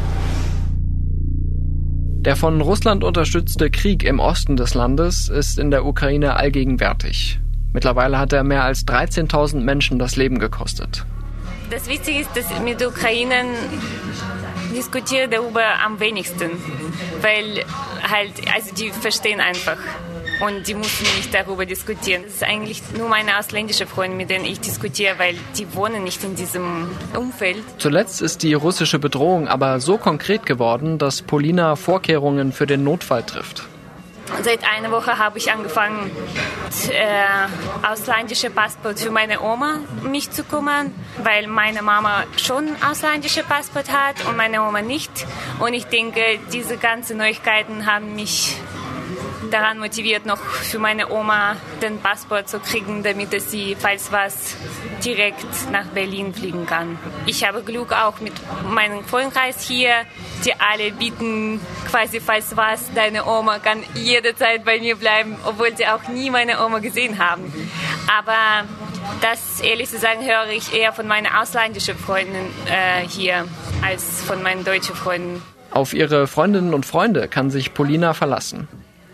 Der 2.25 2.37
von 2.37 2.61
Russland 2.61 3.03
unterstützte 3.03 3.69
Krieg 3.69 4.05
im 4.05 4.21
Osten 4.21 4.57
des 4.57 4.75
Landes 4.75 5.29
ist 5.29 5.59
in 5.59 5.73
der 5.73 5.85
Ukraine 5.85 6.37
allgegenwärtig. 6.37 7.42
Mittlerweile 7.73 8.19
hat 8.19 8.33
er 8.33 8.45
mehr 8.45 8.65
als 8.65 8.87
13.000 8.87 9.61
Menschen 9.61 9.99
das 9.99 10.17
Leben 10.17 10.39
gekostet. 10.39 11.05
Das 11.71 11.89
Wichtige 11.89 12.21
ist, 12.21 12.37
dass 12.37 12.47
mit 12.61 12.85
Ukrainern 12.85 13.47
diskutiere 14.77 15.29
darüber 15.29 15.63
am 15.85 16.01
wenigsten, 16.01 16.51
weil 17.23 17.65
halt, 18.11 18.33
also 18.55 18.75
die 18.75 18.91
verstehen 18.91 19.41
einfach 19.41 19.79
und 20.47 20.67
die 20.67 20.75
mussten 20.75 21.05
nicht 21.17 21.33
darüber 21.33 21.65
diskutieren. 21.65 22.25
Es 22.27 22.35
ist 22.35 22.45
eigentlich 22.45 22.83
nur 22.97 23.09
meine 23.09 23.39
ausländische 23.39 23.87
Freunde, 23.87 24.17
mit 24.17 24.29
denen 24.29 24.45
ich 24.45 24.61
diskutiere, 24.61 25.19
weil 25.19 25.35
die 25.57 25.73
wohnen 25.75 26.05
nicht 26.05 26.23
in 26.25 26.35
diesem 26.35 26.89
Umfeld. 27.17 27.63
Zuletzt 27.79 28.21
ist 28.21 28.43
die 28.43 28.55
russische 28.55 28.99
Bedrohung 28.99 29.49
aber 29.49 29.81
so 29.81 29.99
konkret 29.99 30.45
geworden, 30.47 30.99
dass 30.99 31.23
Polina 31.23 31.77
Vorkehrungen 31.77 32.53
für 32.53 32.67
den 32.67 32.85
Notfall 32.85 33.23
trifft. 33.23 33.65
Seit 34.41 34.65
einer 34.65 34.91
Woche 34.91 35.19
habe 35.19 35.39
ich 35.39 35.53
angefangen, 35.53 36.11
äh, 36.91 37.87
ausländische 37.87 38.51
Passport 38.51 38.99
für 38.99 39.11
meine 39.11 39.41
Oma 39.41 39.81
mich 40.03 40.31
zu 40.31 40.43
kümmern, 40.43 40.93
weil 41.23 41.47
meine 41.47 41.83
Mama 41.83 42.25
schon 42.37 42.75
ausländische 42.89 43.43
Passport 43.43 43.93
hat 43.93 44.25
und 44.27 44.37
meine 44.37 44.63
Oma 44.63 44.81
nicht. 44.81 45.27
Und 45.61 45.75
ich 45.75 45.85
denke, 45.87 46.41
diese 46.53 46.77
ganzen 46.79 47.19
Neuigkeiten 47.19 47.87
haben 47.87 48.15
mich 48.15 48.57
daran 49.53 49.79
motiviert, 49.79 50.27
noch 50.27 50.39
für 50.39 50.79
meine 50.79 51.11
Oma 51.11 51.57
den 51.81 51.99
Passport 51.99 52.49
zu 52.49 52.59
kriegen, 52.59 53.03
damit 53.03 53.41
sie, 53.43 53.77
falls 53.79 54.11
was, 54.13 54.57
direkt 55.05 55.71
nach 55.71 55.87
Berlin 55.87 56.33
fliegen 56.33 56.67
kann. 56.67 56.99
Ich 57.27 57.47
habe 57.47 57.63
Glück 57.63 57.93
auch 57.93 58.21
mit 58.21 58.33
meinem 58.69 59.05
Freundkreis 59.05 59.63
hier, 59.63 59.93
die 60.45 60.55
alle 60.55 60.93
bieten 60.93 61.61
quasi, 61.91 62.21
falls 62.21 62.57
was, 62.57 62.93
deine 62.95 63.27
Oma 63.27 63.59
kann 63.59 63.83
jederzeit 63.95 64.65
bei 64.65 64.79
mir 64.81 64.97
bleiben, 64.97 65.37
obwohl 65.45 65.77
sie 65.77 65.87
auch 65.87 66.09
nie 66.09 66.31
meine 66.31 66.65
Oma 66.65 66.79
gesehen 66.79 67.19
haben. 67.19 67.53
Aber 68.19 68.67
das, 69.21 69.61
ehrlich 69.61 69.89
zu 69.89 69.99
sagen, 69.99 70.25
höre 70.25 70.49
ich 70.51 70.75
eher 70.75 70.93
von 70.93 71.07
meinen 71.07 71.27
ausländischen 71.27 71.97
Freunden 71.97 72.51
äh, 72.67 73.07
hier 73.09 73.47
als 73.83 74.23
von 74.23 74.43
meinen 74.43 74.65
deutschen 74.65 74.95
Freunden. 74.95 75.43
Auf 75.71 75.95
ihre 75.95 76.27
Freundinnen 76.27 76.75
und 76.75 76.85
Freunde 76.85 77.29
kann 77.29 77.51
sich 77.51 77.75
Polina 77.75 78.15
verlassen. 78.15 78.69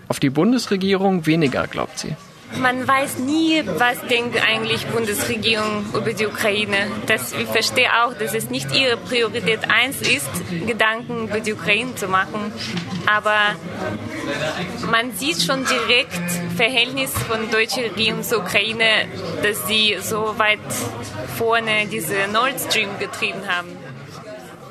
Auf 0.09 0.21
die 0.21 0.31
Bundesregierung 0.31 1.27
weniger, 1.27 1.67
glaubt 1.67 1.99
sie. 1.99 2.17
Man 2.57 2.89
weiß 2.89 3.19
nie, 3.19 3.63
was 3.77 4.01
denkt 4.09 4.41
eigentlich 4.43 4.87
Bundesregierung 4.87 5.85
über 5.93 6.15
die 6.15 6.27
Ukraine. 6.27 6.91
Das, 7.07 7.33
ich 7.33 7.47
verstehe 7.47 7.89
auch, 8.03 8.15
dass 8.15 8.33
es 8.35 8.49
nicht 8.49 8.75
ihre 8.75 8.97
Priorität 8.97 9.71
eins 9.71 10.01
ist, 10.01 10.31
Gedanken 10.67 11.29
über 11.29 11.41
die 11.41 11.53
Ukraine 11.53 11.95
zu 11.95 12.09
machen. 12.09 12.53
Aber 13.07 13.55
man 14.91 15.13
sieht 15.13 15.43
schon 15.43 15.65
direkt 15.67 16.19
Verhältnis 16.57 17.13
von 17.13 17.51
deutscher 17.51 17.83
Regierung 17.83 18.23
zur 18.23 18.39
Ukraine, 18.39 19.07
dass 19.43 19.67
sie 19.69 19.97
so 20.01 20.35
weit 20.39 20.59
vorne 21.37 21.87
diese 21.93 22.29
Nord 22.33 22.59
Stream 22.59 22.89
getrieben 22.99 23.47
haben. 23.47 23.78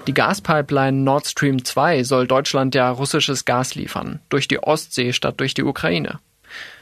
Die 0.07 0.13
Gaspipeline 0.13 1.03
Nord 1.03 1.27
Stream 1.27 1.65
2 1.65 2.03
soll 2.03 2.27
Deutschland 2.27 2.73
ja 2.73 2.89
russisches 2.89 3.43
Gas 3.43 3.75
liefern, 3.75 4.21
durch 4.29 4.47
die 4.47 4.63
Ostsee 4.63 5.11
statt 5.11 5.41
durch 5.41 5.53
die 5.53 5.63
Ukraine. 5.63 6.19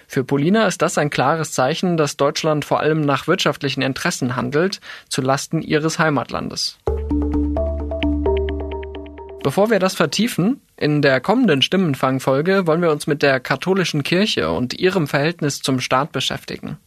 Für 0.08 0.24
Polina 0.24 0.68
ist 0.68 0.84
das 0.84 1.00
ein 1.00 1.10
klares 1.10 1.52
Zeichen, 1.52 1.98
dass 1.98 2.18
Deutschland 2.18 2.66
vor 2.66 2.82
allem 2.82 3.02
nach 3.02 3.28
wirtschaftlichen 3.28 3.82
Interessen 3.82 4.36
handelt, 4.36 4.80
zu 5.10 5.24
Lasten 5.24 5.64
ihres 5.64 5.98
Heimatlandes. 5.98 6.78
Bevor 9.42 9.72
wir 9.72 9.80
das 9.80 9.96
vertiefen, 9.96 10.62
in 10.78 11.02
der 11.02 11.20
kommenden 11.20 11.64
Stimmenfangfolge 11.64 12.68
wollen 12.68 12.82
wir 12.84 12.92
uns 12.92 13.08
mit 13.08 13.24
der 13.24 13.40
katholischen 13.40 14.04
Kirche 14.04 14.52
und 14.52 14.76
ihrem 14.76 15.08
Verhältnis 15.08 15.62
zum 15.62 15.80
Staat 15.80 16.12
beschäftigen. 16.12 16.78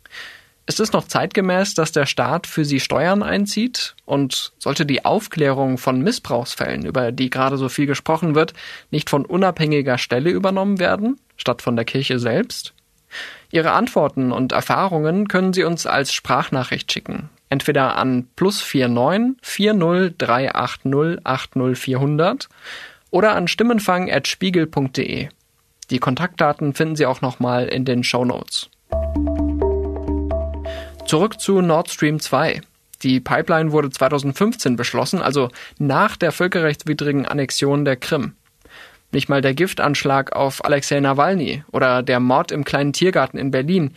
Ist 0.69 0.81
es 0.81 0.93
noch 0.93 1.09
zeitgemäß, 1.09 1.73
dass 1.73 1.93
der 1.93 2.05
Staat 2.05 2.47
für 2.47 2.63
sie 2.63 2.79
Steuern 2.79 3.23
einzieht? 3.23 3.97
Und 4.05 4.53
sollte 4.59 4.85
die 4.85 5.07
Aufklärung 5.07 5.79
von 5.79 6.03
Missbrauchsfällen, 6.03 6.85
über 6.85 7.11
die 7.11 7.31
gerade 7.31 7.57
so 7.57 7.71
viel 7.71 7.87
gesprochen 7.87 8.35
wird, 8.35 8.53
nicht 8.91 9.09
von 9.09 9.25
unabhängiger 9.25 9.97
Stelle 9.97 10.29
übernommen 10.29 10.79
werden, 10.79 11.19
statt 11.39 11.63
von 11.63 11.75
der 11.75 11.87
Kirche 11.87 12.19
selbst? 12.19 12.75
Ihre 13.51 13.71
Antworten 13.71 14.31
und 14.31 14.53
Erfahrungen 14.53 15.27
können 15.27 15.55
Sie 15.55 15.65
uns 15.65 15.87
als 15.87 16.13
Sprachnachricht 16.13 16.93
schicken. 16.93 17.31
Entweder 17.49 17.97
an 17.97 18.29
plus 18.37 18.63
49 18.63 19.39
40 19.41 20.19
380 20.19 21.25
80 21.25 21.79
400 21.79 22.49
oder 23.11 23.35
an 23.35 23.49
stimmenfang.spiegel.de. 23.49 25.29
Die 25.91 25.99
Kontaktdaten 25.99 26.75
finden 26.75 26.97
Sie 26.97 27.07
auch 27.07 27.23
nochmal 27.23 27.69
in 27.69 27.87
den 27.87 28.05
Show 28.05 28.27
Notes. 28.27 28.69
Zurück 31.09 31.41
zu 31.41 31.63
Nord 31.63 31.91
Stream 31.91 32.21
2. 32.21 32.61
Die 33.03 33.19
Pipeline 33.19 33.73
wurde 33.73 33.89
2015 33.89 34.77
beschlossen, 34.77 35.23
also 35.23 35.49
nach 35.79 36.19
der 36.19 36.33
völkerrechtswidrigen 36.33 37.25
Annexion 37.25 37.87
der 37.87 37.97
Krim. 37.97 38.35
Nicht 39.11 39.31
mal 39.31 39.41
der 39.41 39.55
Giftanschlag 39.55 40.37
auf 40.37 40.63
Alexei 40.67 41.01
Nawalny 41.01 41.65
oder 41.73 42.03
der 42.03 42.21
Mord 42.21 42.53
im 42.53 42.63
kleinen 42.63 42.93
Tiergarten 42.93 43.39
in 43.39 43.51
Berlin, 43.51 43.95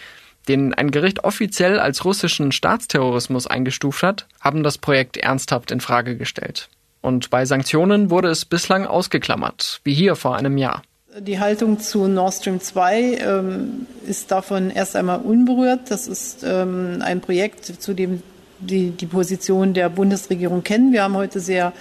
den 0.48 0.74
ein 0.74 0.90
Gericht 0.90 1.26
offiziell 1.26 1.82
als 1.82 2.06
russischen 2.06 2.54
Staatsterrorismus 2.54 3.46
eingestuft 3.46 4.04
hat, 4.04 4.28
haben 4.40 4.64
das 4.64 4.78
Projekt 4.78 5.18
ernsthaft 5.18 5.72
in 5.72 5.82
Frage 5.82 6.16
gestellt. 6.16 6.70
Und 7.02 7.30
bei 7.30 7.44
Sanktionen 7.44 8.10
wurde 8.10 8.30
es 8.30 8.46
bislang 8.46 8.88
ausgeklammert, 8.88 9.82
wie 9.84 9.94
hier 9.94 10.16
vor 10.16 10.38
einem 10.38 10.58
Jahr. 10.58 10.82
Die 11.20 11.40
Haltung 11.40 11.80
zu 11.80 12.08
Nord 12.08 12.34
Stream 12.34 12.62
2 12.62 13.02
ähm, 13.18 13.86
ist 14.08 14.32
davon 14.32 14.70
erst 14.70 14.96
einmal 14.96 15.20
unberührt. 15.20 15.92
Das 15.92 16.08
ist 16.08 16.44
ähm, 16.44 17.02
ein 17.02 17.20
Projekt, 17.20 17.66
zu 17.66 17.94
dem 17.94 18.24
die, 18.60 18.92
die 18.92 19.08
Position 19.08 19.74
der 19.74 19.90
Bundesregierung 19.90 20.64
kennen. 20.64 20.94
Wir 20.94 21.04
haben 21.04 21.16
heute 21.16 21.42
sehr 21.42 21.74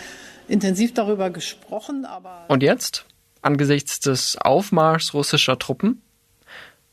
intensiv 0.48 0.94
darüber 0.94 1.30
gesprochen. 1.30 2.06
Aber 2.06 2.44
Und 2.48 2.62
jetzt? 2.62 3.04
Angesichts 3.42 4.00
des 4.00 4.36
Aufmarschs 4.36 5.14
russischer 5.14 5.58
Truppen? 5.58 6.02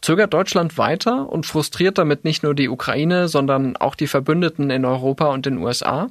Zögert 0.02 0.34
Deutschland 0.34 0.78
weiter 0.78 1.30
und 1.30 1.48
frustriert 1.48 1.98
damit 1.98 2.24
nicht 2.24 2.44
nur 2.44 2.54
die 2.54 2.70
Ukraine, 2.70 3.30
sondern 3.30 3.76
auch 3.78 3.96
die 3.96 4.08
Verbündeten 4.08 4.70
in 4.70 4.86
Europa 4.86 5.28
und 5.28 5.48
den 5.48 5.58
USA? 5.58 6.10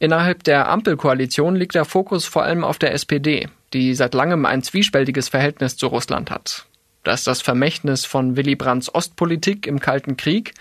Innerhalb 0.00 0.42
der 0.42 0.68
Ampelkoalition 0.68 1.54
liegt 1.54 1.76
der 1.76 1.84
Fokus 1.84 2.24
vor 2.24 2.42
allem 2.42 2.64
auf 2.64 2.78
der 2.78 2.92
SPD, 2.92 3.48
die 3.76 3.94
seit 3.94 4.14
langem 4.14 4.46
ein 4.46 4.62
zwiespältiges 4.62 5.28
Verhältnis 5.28 5.76
zu 5.76 5.88
Russland 5.88 6.30
hat. 6.30 6.64
Da 7.04 7.12
ist 7.12 7.26
das 7.26 7.42
Vermächtnis 7.42 8.06
von 8.06 8.36
Willy 8.36 8.56
Brandts 8.56 8.92
Ostpolitik 8.92 9.66
im 9.66 9.80
Kalten 9.80 10.16
Krieg. 10.16 10.54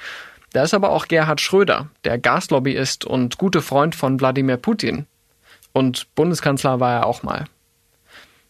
Da 0.51 0.63
ist 0.63 0.73
aber 0.73 0.89
auch 0.89 1.07
Gerhard 1.07 1.39
Schröder, 1.39 1.89
der 2.03 2.17
Gaslobbyist 2.17 3.05
und 3.05 3.37
gute 3.37 3.61
Freund 3.61 3.95
von 3.95 4.19
Wladimir 4.19 4.57
Putin. 4.57 5.05
Und 5.71 6.13
Bundeskanzler 6.15 6.79
war 6.79 6.93
er 6.93 7.05
auch 7.05 7.23
mal. 7.23 7.45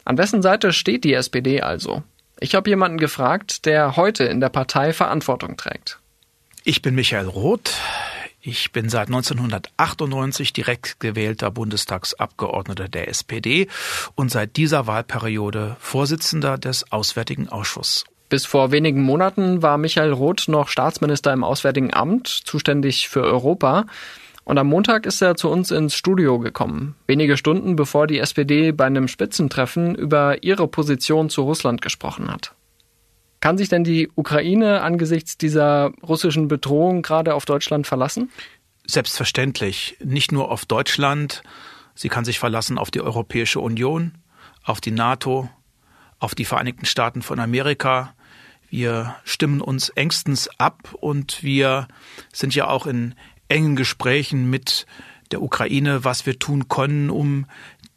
An 0.03 0.17
wessen 0.17 0.41
Seite 0.41 0.73
steht 0.73 1.03
die 1.03 1.13
SPD 1.13 1.61
also? 1.61 2.03
Ich 2.39 2.55
habe 2.55 2.69
jemanden 2.69 2.97
gefragt, 2.97 3.65
der 3.65 3.95
heute 3.95 4.23
in 4.25 4.39
der 4.39 4.49
Partei 4.49 4.93
Verantwortung 4.93 5.57
trägt. 5.57 5.99
Ich 6.63 6.81
bin 6.81 6.95
Michael 6.95 7.27
Roth. 7.27 7.75
Ich 8.47 8.71
bin 8.71 8.89
seit 8.89 9.07
1998 9.07 10.53
direkt 10.53 10.99
gewählter 10.99 11.49
Bundestagsabgeordneter 11.49 12.87
der 12.87 13.07
SPD 13.07 13.67
und 14.13 14.29
seit 14.29 14.55
dieser 14.55 14.85
Wahlperiode 14.85 15.77
Vorsitzender 15.79 16.59
des 16.59 16.91
Auswärtigen 16.91 17.49
Ausschusses. 17.49 18.05
Bis 18.29 18.45
vor 18.45 18.71
wenigen 18.71 19.01
Monaten 19.01 19.63
war 19.63 19.79
Michael 19.79 20.11
Roth 20.11 20.47
noch 20.47 20.67
Staatsminister 20.67 21.33
im 21.33 21.43
Auswärtigen 21.43 21.91
Amt, 21.91 22.27
zuständig 22.27 23.09
für 23.09 23.23
Europa. 23.23 23.87
Und 24.43 24.59
am 24.59 24.67
Montag 24.67 25.07
ist 25.07 25.23
er 25.23 25.35
zu 25.35 25.49
uns 25.49 25.71
ins 25.71 25.95
Studio 25.95 26.37
gekommen, 26.37 26.93
wenige 27.07 27.37
Stunden 27.37 27.75
bevor 27.75 28.05
die 28.05 28.19
SPD 28.19 28.71
bei 28.71 28.85
einem 28.85 29.07
Spitzentreffen 29.07 29.95
über 29.95 30.43
ihre 30.43 30.67
Position 30.67 31.31
zu 31.31 31.41
Russland 31.41 31.81
gesprochen 31.81 32.31
hat. 32.31 32.54
Kann 33.39 33.57
sich 33.57 33.69
denn 33.69 33.83
die 33.83 34.09
Ukraine 34.15 34.81
angesichts 34.81 35.37
dieser 35.37 35.91
russischen 36.01 36.47
Bedrohung 36.47 37.01
gerade 37.01 37.35
auf 37.35 37.45
Deutschland 37.45 37.85
verlassen? 37.85 38.31
Selbstverständlich. 38.87 39.97
Nicht 40.03 40.31
nur 40.31 40.51
auf 40.51 40.65
Deutschland. 40.65 41.43
Sie 41.93 42.09
kann 42.09 42.25
sich 42.25 42.39
verlassen 42.39 42.77
auf 42.77 42.91
die 42.91 43.01
Europäische 43.01 43.59
Union, 43.59 44.13
auf 44.63 44.81
die 44.81 44.91
NATO, 44.91 45.49
auf 46.19 46.35
die 46.35 46.45
Vereinigten 46.45 46.85
Staaten 46.85 47.21
von 47.21 47.39
Amerika. 47.39 48.13
Wir 48.69 49.15
stimmen 49.23 49.61
uns 49.61 49.89
engstens 49.89 50.49
ab 50.57 50.93
und 50.99 51.43
wir 51.43 51.87
sind 52.33 52.53
ja 52.55 52.67
auch 52.67 52.85
in 52.85 53.15
engen 53.47 53.75
Gesprächen 53.75 54.49
mit 54.49 54.85
der 55.31 55.41
Ukraine, 55.41 56.03
was 56.03 56.25
wir 56.25 56.37
tun 56.39 56.67
können, 56.67 57.09
um 57.09 57.45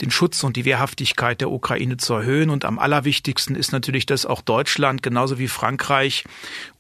den 0.00 0.10
Schutz 0.10 0.44
und 0.44 0.56
die 0.56 0.64
Wehrhaftigkeit 0.64 1.40
der 1.40 1.50
Ukraine 1.50 1.96
zu 1.96 2.14
erhöhen. 2.14 2.50
Und 2.50 2.64
am 2.64 2.78
allerwichtigsten 2.78 3.56
ist 3.56 3.72
natürlich, 3.72 4.06
dass 4.06 4.26
auch 4.26 4.40
Deutschland 4.40 5.02
genauso 5.02 5.38
wie 5.38 5.48
Frankreich 5.48 6.24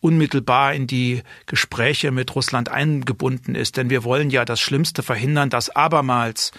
unmittelbar 0.00 0.74
in 0.74 0.86
die 0.86 1.22
Gespräche 1.46 2.10
mit 2.12 2.34
Russland 2.34 2.68
eingebunden 2.68 3.54
ist. 3.54 3.76
Denn 3.76 3.90
wir 3.90 4.04
wollen 4.04 4.30
ja 4.30 4.44
das 4.44 4.60
Schlimmste 4.60 5.02
verhindern, 5.02 5.50
dass 5.50 5.70
abermals 5.70 6.52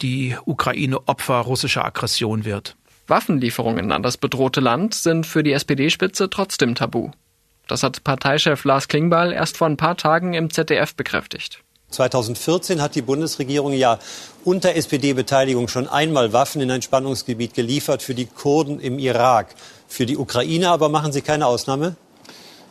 die 0.00 0.36
Ukraine 0.44 1.06
Opfer 1.08 1.36
russischer 1.36 1.84
Aggression 1.84 2.44
wird. 2.44 2.76
Waffenlieferungen 3.06 3.90
an 3.92 4.02
das 4.02 4.16
bedrohte 4.16 4.60
Land 4.60 4.94
sind 4.94 5.26
für 5.26 5.42
die 5.42 5.52
SPD-Spitze 5.52 6.30
trotzdem 6.30 6.74
tabu. 6.74 7.10
Das 7.66 7.82
hat 7.82 8.02
Parteichef 8.04 8.64
Lars 8.64 8.88
Klingbeil 8.88 9.32
erst 9.32 9.58
vor 9.58 9.66
ein 9.66 9.76
paar 9.76 9.96
Tagen 9.96 10.34
im 10.34 10.50
ZDF 10.50 10.94
bekräftigt. 10.94 11.62
2014 11.90 12.82
hat 12.82 12.94
die 12.94 13.02
Bundesregierung 13.02 13.72
ja 13.72 13.98
unter 14.44 14.74
SPD-Beteiligung 14.74 15.68
schon 15.68 15.88
einmal 15.88 16.32
Waffen 16.32 16.60
in 16.60 16.70
ein 16.70 16.82
Spannungsgebiet 16.82 17.54
geliefert 17.54 18.02
für 18.02 18.14
die 18.14 18.26
Kurden 18.26 18.80
im 18.80 18.98
Irak. 18.98 19.54
Für 19.88 20.06
die 20.06 20.16
Ukraine 20.16 20.68
aber 20.68 20.88
machen 20.88 21.12
Sie 21.12 21.22
keine 21.22 21.46
Ausnahme? 21.46 21.96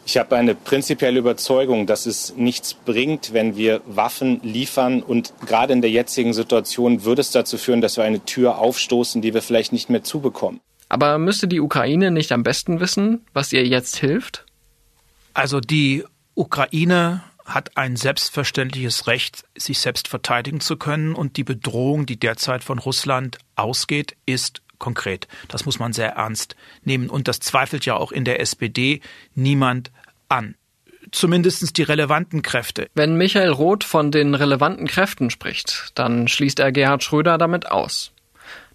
Ich 0.06 0.18
habe 0.18 0.38
eine 0.38 0.56
prinzipielle 0.56 1.20
Überzeugung, 1.20 1.86
dass 1.86 2.06
es 2.06 2.34
nichts 2.38 2.74
bringt, 2.74 3.34
wenn 3.34 3.58
wir 3.58 3.82
Waffen 3.86 4.40
liefern. 4.42 5.04
Und 5.04 5.34
gerade 5.46 5.74
in 5.74 5.82
der 5.82 5.92
jetzigen 5.92 6.34
Situation 6.34 7.04
würde 7.04 7.20
es 7.20 7.32
dazu 7.32 7.58
führen, 7.58 7.82
dass 7.82 7.98
wir 7.98 8.06
eine 8.06 8.24
Tür 8.24 8.58
aufstoßen, 8.58 9.22
die 9.22 9.34
wir 9.34 9.42
vielleicht 9.42 9.74
nicht 9.74 9.90
mehr 9.90 10.04
zubekommen. 10.04 10.62
Aber 10.88 11.18
müsste 11.18 11.50
die 11.50 11.60
Ukraine 11.60 12.12
nicht 12.12 12.32
am 12.32 12.44
besten 12.44 12.80
wissen, 12.80 13.26
was 13.34 13.52
ihr 13.52 13.68
jetzt 13.68 13.98
hilft? 13.98 14.46
Also 15.34 15.60
die 15.60 16.06
Ukraine 16.36 17.24
hat 17.48 17.77
ein 17.77 17.96
selbstverständliches 17.96 19.08
Recht, 19.08 19.46
sich 19.58 19.80
selbst 19.80 20.08
verteidigen 20.08 20.60
zu 20.60 20.77
können. 20.77 21.16
Und 21.16 21.38
die 21.38 21.44
Bedrohung, 21.44 22.06
die 22.06 22.20
derzeit 22.20 22.63
von 22.63 22.77
Russland 22.77 23.38
ausgeht, 23.56 24.16
ist 24.25 24.62
konkret. 24.77 25.27
Das 25.48 25.66
muss 25.66 25.80
man 25.80 25.94
sehr 25.94 26.12
ernst 26.12 26.56
nehmen. 26.84 27.10
Und 27.10 27.27
das 27.27 27.39
zweifelt 27.39 27.86
ja 27.86 27.96
auch 27.96 28.12
in 28.12 28.25
der 28.25 28.42
SPD 28.42 29.01
niemand 29.34 29.92
an. 30.30 30.56
Zumindest 31.12 31.77
die 31.77 31.84
relevanten 31.84 32.42
Kräfte. 32.42 32.89
Wenn 32.94 33.16
Michael 33.16 33.50
Roth 33.50 33.86
von 33.86 34.12
den 34.12 34.36
relevanten 34.36 34.88
Kräften 34.88 35.30
spricht, 35.30 35.92
dann 35.96 36.27
schließt 36.27 36.60
er 36.60 36.74
Gerhard 36.74 37.01
Schröder 37.01 37.38
damit 37.38 37.72
aus. 37.72 38.12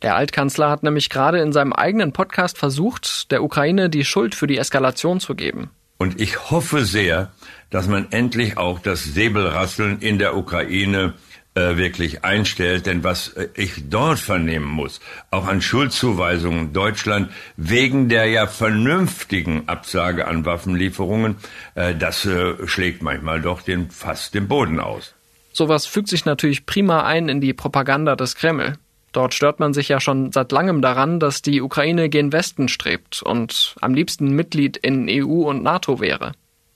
Der 0.01 0.17
Altkanzler 0.17 0.71
hat 0.71 0.83
nämlich 0.83 1.11
gerade 1.11 1.41
in 1.41 1.53
seinem 1.53 1.73
eigenen 1.73 2.13
Podcast 2.13 2.59
versucht, 2.59 3.31
der 3.31 3.43
Ukraine 3.43 3.91
die 3.91 4.05
Schuld 4.05 4.35
für 4.35 4.47
die 4.47 4.59
Eskalation 4.59 5.21
zu 5.21 5.35
geben. 5.35 5.71
Und 5.99 6.21
ich 6.21 6.51
hoffe 6.51 6.85
sehr, 6.85 7.33
dass 7.73 7.89
man 7.89 8.07
endlich 8.13 8.59
auch 8.59 8.79
das 8.79 9.03
Säbelrasseln 9.03 9.99
in 9.99 10.21
der 10.21 10.37
Ukraine 10.37 11.15
äh, 11.55 11.77
wirklich 11.77 12.25
einstellt. 12.25 12.87
Denn 12.87 13.03
was 13.03 13.29
äh, 13.29 13.49
ich 13.55 13.89
dort 13.91 14.21
vernehmen 14.21 14.69
muss, 14.69 15.01
auch 15.31 15.47
an 15.47 15.61
Schuldzuweisungen 15.61 16.73
Deutschland 16.73 17.33
wegen 17.57 18.09
der 18.09 18.27
ja 18.27 18.47
vernünftigen 18.47 19.69
Absage 19.69 20.29
an 20.29 20.45
Waffenlieferungen, 20.45 21.37
äh, 21.75 21.95
das 21.95 22.25
äh, 22.25 22.67
schlägt 22.69 23.03
manchmal 23.03 23.41
doch 23.41 23.63
den, 23.63 23.91
fast 23.91 24.35
den 24.35 24.47
Boden 24.47 24.79
aus. 24.79 25.15
Sowas 25.53 25.87
fügt 25.87 26.09
sich 26.09 26.25
natürlich 26.25 26.65
prima 26.67 27.05
ein 27.05 27.29
in 27.29 27.41
die 27.41 27.53
Propaganda 27.53 28.17
des 28.17 28.37
Kreml. 28.37 28.75
Dort 29.13 29.35
stört 29.35 29.61
man 29.61 29.75
sich 29.75 29.89
ja 29.89 30.01
schon 30.01 30.33
seit 30.33 30.53
langem 30.53 30.81
daran, 30.81 31.21
dass 31.21 31.43
die 31.43 31.61
Ukraine 31.61 32.09
gen 32.09 32.33
Westen 32.33 32.69
strebt 32.69 33.23
und 33.23 33.77
am 33.83 33.93
liebsten 33.93 34.35
Mitglied 34.35 34.79
in 34.79 35.07
EU 35.11 35.49
und 35.49 35.63
NATO 35.63 36.01
wäre. 36.01 36.33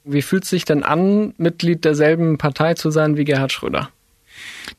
Wie 0.08 0.22
fühlt 0.22 0.44
es 0.44 0.50
sich 0.50 0.64
denn 0.64 0.84
an, 0.84 1.34
Mitglied 1.36 1.84
derselben 1.84 2.38
Partei 2.38 2.74
zu 2.74 2.92
sein 2.92 3.16
wie 3.16 3.24
Gerhard 3.24 3.50
Schröder? 3.50 3.90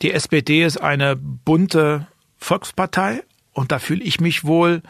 Die 0.02 0.14
SPD 0.14 0.64
ist 0.64 0.78
eine 0.78 1.18
bunte 1.18 2.08
Volkspartei 2.38 3.24
und 3.52 3.74
da 3.74 3.80
fühle 3.80 4.04
ich 4.04 4.22
mich 4.22 4.46
wohl. 4.46 4.82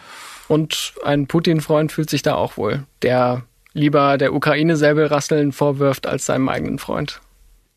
Und 0.47 0.93
ein 1.03 1.25
Putin-Freund 1.25 1.91
fühlt 1.91 2.11
sich 2.11 2.21
da 2.21 2.35
auch 2.35 2.55
wohl, 2.55 2.83
der 3.01 3.45
lieber 3.73 4.19
der 4.19 4.33
Ukraine 4.33 4.77
Säbelrasseln 4.77 5.53
vorwirft 5.53 6.05
als 6.05 6.27
seinem 6.27 6.49
eigenen 6.49 6.77
Freund. 6.77 7.19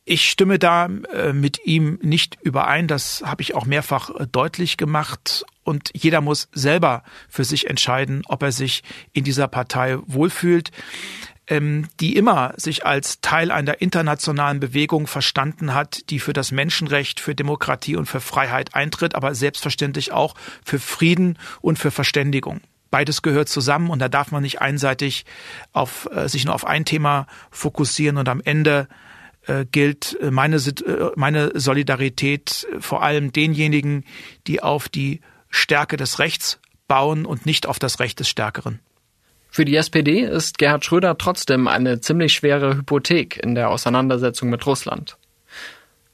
Ich 0.05 0.29
stimme 0.29 0.59
da 0.59 0.87
äh, 0.87 1.33
mit 1.33 1.65
ihm 1.65 1.99
nicht 2.03 2.39
überein. 2.43 2.89
Das 2.89 3.23
habe 3.25 3.43
ich 3.43 3.55
auch 3.55 3.65
mehrfach 3.65 4.11
äh, 4.11 4.27
deutlich 4.27 4.77
gemacht. 4.77 5.45
Und 5.63 5.91
jeder 5.95 6.21
muss 6.21 6.49
selber 6.53 7.05
für 7.29 7.45
sich 7.45 7.69
entscheiden, 7.69 8.23
ob 8.27 8.43
er 8.43 8.51
sich 8.51 8.83
in 9.13 9.25
dieser 9.25 9.47
Partei 9.47 9.99
wohlfühlt 10.07 10.73
ähm, 11.51 11.89
die 11.99 12.17
immer 12.17 12.55
sich 12.57 12.87
als 12.87 13.21
Teil 13.21 13.51
einer 13.51 13.83
internationalen 13.83 14.61
Bewegung 14.61 15.07
verstanden 15.07 15.75
hat, 15.75 16.09
die 16.09 16.21
für 16.21 16.33
das 16.33 16.53
Menschenrecht, 16.53 17.21
für 17.21 17.35
Demokratie 17.35 17.97
und 17.97 18.07
für 18.07 18.21
Freiheit 18.21 18.75
eintritt, 18.75 19.15
aber 19.15 19.35
selbstverständlich 19.35 20.13
auch 20.13 20.35
für 20.65 20.79
Frieden 20.79 21.39
und 21.61 21.79
für 21.79 21.91
Verständigung. 21.91 22.61
Beides 22.91 23.23
gehört 23.23 23.49
zusammen 23.49 23.91
und 23.91 23.99
da 23.99 24.09
darf 24.09 24.31
man 24.31 24.43
nicht 24.43 24.61
einseitig 24.61 25.25
auf, 25.73 26.09
äh, 26.13 26.29
sich 26.29 26.45
nur 26.45 26.55
auf 26.55 26.67
ein 26.67 26.85
Thema 26.85 27.27
fokussieren 27.51 28.17
und 28.17 28.29
am 28.29 28.41
Ende 28.43 28.89
äh, 29.47 29.65
gilt 29.71 30.19
äh, 30.21 30.31
meine, 30.31 30.57
äh, 30.57 31.11
meine 31.17 31.53
Solidarität 31.59 32.67
vor 32.79 33.03
allem 33.03 33.33
denjenigen, 33.33 34.05
die 34.47 34.63
auf 34.63 34.89
die 34.89 35.21
Stärke 35.49 35.97
des 35.97 36.19
Rechts 36.19 36.61
bauen 36.89 37.27
und 37.27 37.47
nicht 37.47 37.67
auf 37.67 37.79
das 37.79 38.01
Recht 38.01 38.21
des 38.21 38.29
Stärkeren. 38.29 38.81
Für 39.51 39.65
die 39.65 39.77
SPD 39.77 40.21
ist 40.21 40.59
Gerhard 40.59 40.85
Schröder 40.85 41.19
trotzdem 41.19 41.67
eine 41.67 42.01
ziemlich 42.01 42.33
schwere 42.33 42.77
Hypothek 42.77 43.37
in 43.43 43.55
der 43.55 43.71
Auseinandersetzung 43.71 44.49
mit 44.49 44.65
Russland. 44.67 45.17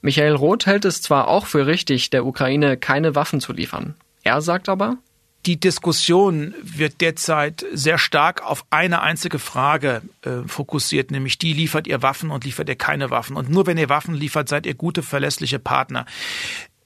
Michael 0.01 0.35
Roth 0.35 0.67
hält 0.67 0.85
es 0.85 1.03
zwar 1.03 1.29
auch 1.29 1.47
für 1.47 1.67
richtig, 1.67 2.11
der 2.11 2.25
Ukraine 2.25 2.77
keine 2.77 3.15
Waffen 3.15 3.41
zu 3.41 3.53
liefern. 3.53 3.95
Er 4.23 4.41
sagt 4.41 4.69
aber, 4.69 4.99
die 5.47 5.61
Diskussion 5.61 6.55
wird 6.63 7.01
derzeit 7.01 7.65
sehr 7.73 7.99
stark 7.99 8.43
auf 8.43 8.65
eine 8.71 9.03
einzige 9.03 9.39
Frage 9.39 10.03
äh, 10.23 10.47
fokussiert, 10.47 11.11
nämlich 11.11 11.39
die 11.39 11.53
liefert 11.53 11.87
ihr 11.87 12.03
Waffen 12.03 12.31
und 12.31 12.45
liefert 12.45 12.69
ihr 12.69 12.77
keine 12.77 13.11
Waffen. 13.11 13.37
Und 13.37 13.49
nur 13.49 13.67
wenn 13.67 13.79
ihr 13.79 13.89
Waffen 13.89 14.15
liefert, 14.15 14.49
seid 14.49 14.67
ihr 14.67 14.75
gute, 14.75 15.03
verlässliche 15.03 15.61
Partner. 15.61 16.05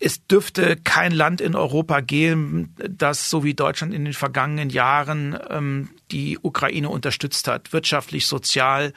Es 0.03 0.27
dürfte 0.27 0.79
kein 0.83 1.13
Land 1.13 1.43
in 1.43 1.55
Europa 1.55 2.01
geben, 2.01 2.75
das 2.89 3.29
so 3.29 3.45
wie 3.45 3.53
Deutschland 3.53 3.93
in 3.93 4.07
den 4.07 4.15
vergangenen 4.15 4.71
Jahren 4.71 5.39
ähm, 5.51 5.91
die 6.11 6.39
Ukraine 6.41 6.89
unterstützt 6.89 7.47
hat, 7.47 7.75
wirtschaftlich, 7.75 8.27
sozial. 8.27 8.95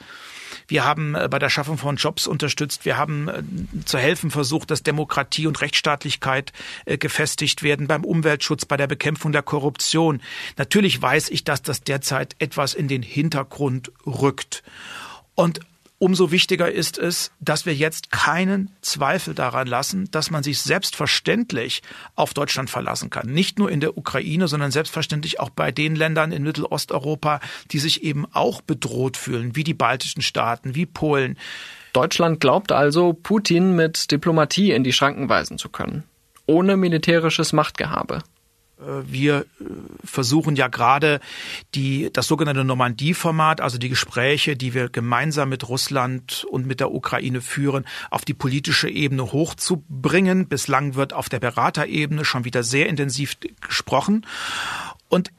Wir 0.66 0.86
haben 0.86 1.14
äh, 1.14 1.28
bei 1.30 1.38
der 1.38 1.50
Schaffung 1.50 1.76
von 1.76 1.96
Jobs 1.96 2.26
unterstützt. 2.26 2.86
Wir 2.86 2.96
haben 2.96 3.28
äh, 3.28 3.42
zu 3.84 3.98
helfen 3.98 4.30
versucht, 4.30 4.70
dass 4.70 4.82
Demokratie 4.82 5.46
und 5.46 5.60
Rechtsstaatlichkeit 5.60 6.54
äh, 6.86 6.96
gefestigt 6.96 7.62
werden 7.62 7.86
beim 7.86 8.02
Umweltschutz, 8.02 8.64
bei 8.64 8.78
der 8.78 8.86
Bekämpfung 8.86 9.30
der 9.30 9.42
Korruption. 9.42 10.22
Natürlich 10.56 11.00
weiß 11.02 11.28
ich, 11.28 11.44
dass 11.44 11.60
das 11.60 11.82
derzeit 11.82 12.34
etwas 12.38 12.72
in 12.72 12.88
den 12.88 13.02
Hintergrund 13.02 13.92
rückt. 14.06 14.62
Und 15.34 15.60
Umso 16.04 16.30
wichtiger 16.30 16.70
ist 16.70 16.98
es, 16.98 17.32
dass 17.40 17.64
wir 17.64 17.74
jetzt 17.74 18.12
keinen 18.12 18.68
Zweifel 18.82 19.32
daran 19.32 19.66
lassen, 19.66 20.10
dass 20.10 20.30
man 20.30 20.42
sich 20.42 20.60
selbstverständlich 20.60 21.80
auf 22.14 22.34
Deutschland 22.34 22.68
verlassen 22.68 23.08
kann. 23.08 23.28
Nicht 23.28 23.58
nur 23.58 23.70
in 23.70 23.80
der 23.80 23.96
Ukraine, 23.96 24.46
sondern 24.46 24.70
selbstverständlich 24.70 25.40
auch 25.40 25.48
bei 25.48 25.72
den 25.72 25.96
Ländern 25.96 26.30
in 26.30 26.42
Mittelosteuropa, 26.42 27.40
die 27.70 27.78
sich 27.78 28.02
eben 28.02 28.26
auch 28.34 28.60
bedroht 28.60 29.16
fühlen, 29.16 29.56
wie 29.56 29.64
die 29.64 29.72
baltischen 29.72 30.20
Staaten, 30.20 30.74
wie 30.74 30.84
Polen. 30.84 31.38
Deutschland 31.94 32.38
glaubt 32.38 32.70
also, 32.70 33.14
Putin 33.14 33.74
mit 33.74 34.10
Diplomatie 34.10 34.72
in 34.72 34.84
die 34.84 34.92
Schranken 34.92 35.30
weisen 35.30 35.56
zu 35.56 35.70
können. 35.70 36.04
Ohne 36.44 36.76
militärisches 36.76 37.54
Machtgehabe. 37.54 38.18
Äh, 38.78 39.02
wir 39.06 39.40
äh, 39.40 39.44
versuchen 40.04 40.56
ja 40.56 40.68
gerade 40.68 41.20
die, 41.74 42.10
das 42.12 42.26
sogenannte 42.26 42.64
Normandie-Format, 42.64 43.60
also 43.60 43.78
die 43.78 43.88
Gespräche, 43.88 44.56
die 44.56 44.74
wir 44.74 44.88
gemeinsam 44.88 45.48
mit 45.48 45.68
Russland 45.68 46.44
und 46.50 46.66
mit 46.66 46.80
der 46.80 46.92
Ukraine 46.92 47.40
führen, 47.40 47.84
auf 48.10 48.24
die 48.24 48.34
politische 48.34 48.88
Ebene 48.88 49.32
hochzubringen. 49.32 50.48
Bislang 50.48 50.94
wird 50.94 51.12
auf 51.12 51.28
der 51.28 51.40
Beraterebene 51.40 52.24
schon 52.24 52.44
wieder 52.44 52.62
sehr 52.62 52.88
intensiv 52.88 53.36
gesprochen. 53.60 54.26
Und 55.08 55.30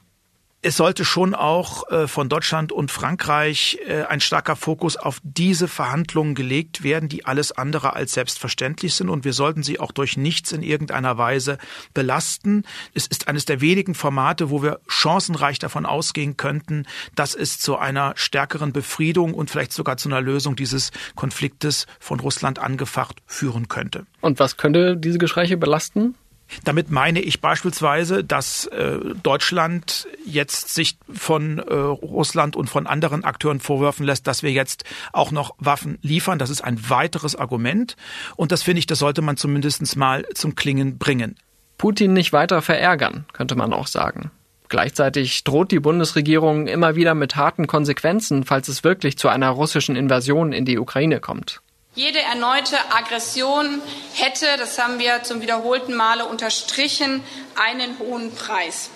es 0.66 0.76
sollte 0.76 1.04
schon 1.04 1.36
auch 1.36 1.88
äh, 1.92 2.08
von 2.08 2.28
Deutschland 2.28 2.72
und 2.72 2.90
Frankreich 2.90 3.78
äh, 3.86 4.02
ein 4.02 4.18
starker 4.18 4.56
Fokus 4.56 4.96
auf 4.96 5.20
diese 5.22 5.68
Verhandlungen 5.68 6.34
gelegt 6.34 6.82
werden, 6.82 7.08
die 7.08 7.24
alles 7.24 7.52
andere 7.52 7.92
als 7.92 8.14
selbstverständlich 8.14 8.94
sind. 8.94 9.08
Und 9.08 9.24
wir 9.24 9.32
sollten 9.32 9.62
sie 9.62 9.78
auch 9.78 9.92
durch 9.92 10.16
nichts 10.16 10.50
in 10.50 10.64
irgendeiner 10.64 11.18
Weise 11.18 11.58
belasten. 11.94 12.64
Es 12.94 13.06
ist 13.06 13.28
eines 13.28 13.44
der 13.44 13.60
wenigen 13.60 13.94
Formate, 13.94 14.50
wo 14.50 14.60
wir 14.60 14.80
chancenreich 14.88 15.60
davon 15.60 15.86
ausgehen 15.86 16.36
könnten, 16.36 16.84
dass 17.14 17.36
es 17.36 17.60
zu 17.60 17.78
einer 17.78 18.14
stärkeren 18.16 18.72
Befriedung 18.72 19.34
und 19.34 19.50
vielleicht 19.50 19.72
sogar 19.72 19.98
zu 19.98 20.08
einer 20.08 20.20
Lösung 20.20 20.56
dieses 20.56 20.90
Konfliktes 21.14 21.86
von 22.00 22.18
Russland 22.18 22.58
angefacht 22.58 23.22
führen 23.24 23.68
könnte. 23.68 24.04
Und 24.20 24.40
was 24.40 24.56
könnte 24.56 24.96
diese 24.96 25.18
Gespräche 25.18 25.56
belasten? 25.56 26.16
Damit 26.64 26.90
meine 26.90 27.20
ich 27.20 27.40
beispielsweise, 27.40 28.24
dass 28.24 28.66
äh, 28.66 28.98
Deutschland 29.22 30.06
jetzt 30.24 30.74
sich 30.74 30.98
von 31.12 31.58
äh, 31.58 31.74
Russland 31.74 32.56
und 32.56 32.68
von 32.68 32.86
anderen 32.86 33.24
Akteuren 33.24 33.60
vorwerfen 33.60 34.06
lässt, 34.06 34.26
dass 34.26 34.42
wir 34.42 34.52
jetzt 34.52 34.84
auch 35.12 35.30
noch 35.30 35.54
Waffen 35.58 35.98
liefern. 36.02 36.38
Das 36.38 36.50
ist 36.50 36.62
ein 36.62 36.88
weiteres 36.88 37.36
Argument. 37.36 37.96
Und 38.36 38.52
das 38.52 38.62
finde 38.62 38.78
ich, 38.78 38.86
das 38.86 38.98
sollte 38.98 39.22
man 39.22 39.36
zumindest 39.36 39.96
mal 39.96 40.24
zum 40.34 40.54
Klingen 40.54 40.98
bringen. 40.98 41.36
Putin 41.78 42.12
nicht 42.12 42.32
weiter 42.32 42.62
verärgern, 42.62 43.26
könnte 43.32 43.54
man 43.54 43.72
auch 43.72 43.86
sagen. 43.86 44.30
Gleichzeitig 44.68 45.44
droht 45.44 45.70
die 45.70 45.78
Bundesregierung 45.78 46.66
immer 46.66 46.96
wieder 46.96 47.14
mit 47.14 47.36
harten 47.36 47.66
Konsequenzen, 47.66 48.44
falls 48.44 48.68
es 48.68 48.82
wirklich 48.82 49.16
zu 49.16 49.28
einer 49.28 49.50
russischen 49.50 49.94
Invasion 49.94 50.52
in 50.52 50.64
die 50.64 50.78
Ukraine 50.78 51.20
kommt. 51.20 51.60
Jede 51.96 52.20
erneute 52.20 52.76
Aggression 52.94 53.80
hätte, 54.14 54.46
das 54.58 54.78
haben 54.78 54.98
wir 54.98 55.22
zum 55.22 55.40
wiederholten 55.40 55.94
Male 55.94 56.26
unterstrichen, 56.26 57.22
einen 57.56 57.98
hohen 57.98 58.34
Preis. 58.34 58.90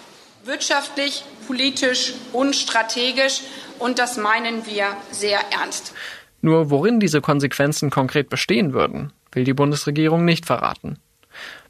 wirtschaftlich, 0.45 1.25
politisch 1.47 2.15
und 2.33 2.57
strategisch. 2.57 3.43
Und 3.79 3.99
das 3.99 4.17
meinen 4.17 4.67
wir 4.67 4.97
sehr 5.11 5.41
ernst. 5.51 5.95
Nur 6.43 6.71
worin 6.71 7.01
diese 7.01 7.21
Konsequenzen 7.21 7.91
konkret 7.91 8.29
bestehen 8.29 8.73
würden, 8.73 9.13
will 9.33 9.45
die 9.45 9.55
Bundesregierung 9.55 10.25
nicht 10.25 10.47
verraten. 10.47 10.99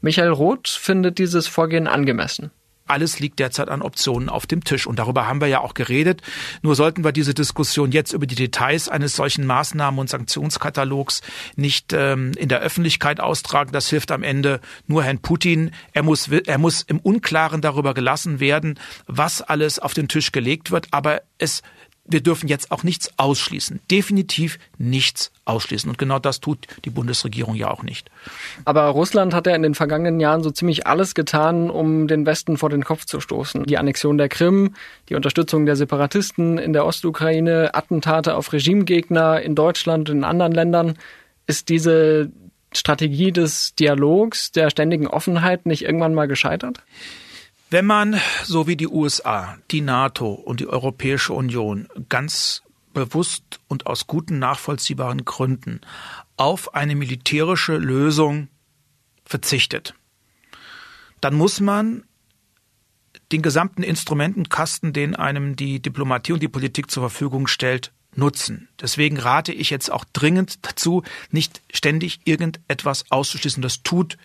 Michael 0.01 0.31
Roth 0.31 0.67
findet 0.67 1.17
dieses 1.17 1.47
Vorgehen 1.47 1.87
angemessen. 1.87 2.51
Alles 2.91 3.19
liegt 3.19 3.39
derzeit 3.39 3.69
an 3.69 3.81
Optionen 3.81 4.27
auf 4.27 4.45
dem 4.45 4.63
Tisch. 4.63 4.85
Und 4.85 4.99
darüber 4.99 5.27
haben 5.27 5.39
wir 5.39 5.47
ja 5.47 5.61
auch 5.61 5.73
geredet. 5.73 6.21
Nur 6.61 6.75
sollten 6.75 7.03
wir 7.03 7.13
diese 7.13 7.33
Diskussion 7.33 7.91
jetzt 7.91 8.11
über 8.11 8.27
die 8.27 8.35
Details 8.35 8.89
eines 8.89 9.15
solchen 9.15 9.45
Maßnahmen- 9.45 9.97
und 9.97 10.09
Sanktionskatalogs 10.09 11.21
nicht 11.55 11.93
ähm, 11.93 12.33
in 12.35 12.49
der 12.49 12.59
Öffentlichkeit 12.59 13.21
austragen. 13.21 13.71
Das 13.71 13.89
hilft 13.89 14.11
am 14.11 14.23
Ende 14.23 14.59
nur 14.87 15.03
Herrn 15.03 15.19
Putin. 15.19 15.71
Er 15.93 16.03
muss, 16.03 16.27
er 16.27 16.57
muss 16.57 16.81
im 16.81 16.99
Unklaren 16.99 17.61
darüber 17.61 17.93
gelassen 17.93 18.41
werden, 18.41 18.77
was 19.07 19.41
alles 19.41 19.79
auf 19.79 19.93
den 19.93 20.09
Tisch 20.09 20.33
gelegt 20.33 20.71
wird. 20.71 20.87
Aber 20.91 21.21
es 21.37 21.61
wir 22.11 22.21
dürfen 22.21 22.47
jetzt 22.47 22.71
auch 22.71 22.83
nichts 22.83 23.11
ausschließen. 23.17 23.79
Definitiv 23.89 24.59
nichts 24.77 25.31
ausschließen. 25.45 25.89
Und 25.89 25.97
genau 25.97 26.19
das 26.19 26.39
tut 26.39 26.67
die 26.85 26.89
Bundesregierung 26.89 27.55
ja 27.55 27.69
auch 27.69 27.83
nicht. 27.83 28.09
Aber 28.65 28.83
Russland 28.83 29.33
hat 29.33 29.47
ja 29.47 29.55
in 29.55 29.63
den 29.63 29.75
vergangenen 29.75 30.19
Jahren 30.19 30.43
so 30.43 30.51
ziemlich 30.51 30.87
alles 30.87 31.15
getan, 31.15 31.69
um 31.69 32.07
den 32.07 32.25
Westen 32.25 32.57
vor 32.57 32.69
den 32.69 32.83
Kopf 32.83 33.05
zu 33.05 33.19
stoßen. 33.19 33.63
Die 33.63 33.77
Annexion 33.77 34.17
der 34.17 34.29
Krim, 34.29 34.75
die 35.09 35.15
Unterstützung 35.15 35.65
der 35.65 35.75
Separatisten 35.75 36.57
in 36.57 36.73
der 36.73 36.85
Ostukraine, 36.85 37.73
Attentate 37.73 38.35
auf 38.35 38.53
Regimegegner 38.53 39.41
in 39.41 39.55
Deutschland 39.55 40.09
und 40.09 40.17
in 40.17 40.23
anderen 40.23 40.53
Ländern. 40.53 40.97
Ist 41.47 41.69
diese 41.69 42.31
Strategie 42.73 43.31
des 43.31 43.75
Dialogs, 43.75 44.51
der 44.51 44.69
ständigen 44.69 45.07
Offenheit 45.07 45.65
nicht 45.65 45.83
irgendwann 45.83 46.13
mal 46.13 46.27
gescheitert? 46.27 46.81
Wenn 47.71 47.85
man, 47.85 48.19
so 48.43 48.67
wie 48.67 48.75
die 48.75 48.89
USA, 48.89 49.57
die 49.71 49.79
NATO 49.79 50.33
und 50.33 50.59
die 50.59 50.67
Europäische 50.67 51.31
Union 51.31 51.87
ganz 52.09 52.63
bewusst 52.93 53.61
und 53.69 53.87
aus 53.87 54.07
guten 54.07 54.39
nachvollziehbaren 54.39 55.23
Gründen 55.23 55.79
auf 56.35 56.75
eine 56.75 56.95
militärische 56.95 57.77
Lösung 57.77 58.49
verzichtet, 59.23 59.95
dann 61.21 61.33
muss 61.33 61.61
man 61.61 62.03
den 63.31 63.41
gesamten 63.41 63.83
Instrumentenkasten, 63.83 64.91
den 64.91 65.15
einem 65.15 65.55
die 65.55 65.81
Diplomatie 65.81 66.33
und 66.33 66.43
die 66.43 66.49
Politik 66.49 66.91
zur 66.91 67.03
Verfügung 67.03 67.47
stellt, 67.47 67.93
nutzen. 68.13 68.67
Deswegen 68.81 69.17
rate 69.17 69.53
ich 69.53 69.69
jetzt 69.69 69.89
auch 69.89 70.03
dringend 70.11 70.65
dazu, 70.65 71.03
nicht 71.29 71.61
ständig 71.71 72.19
irgendetwas 72.25 73.09
auszuschließen. 73.09 73.63
Das 73.63 73.81
tut 73.81 74.17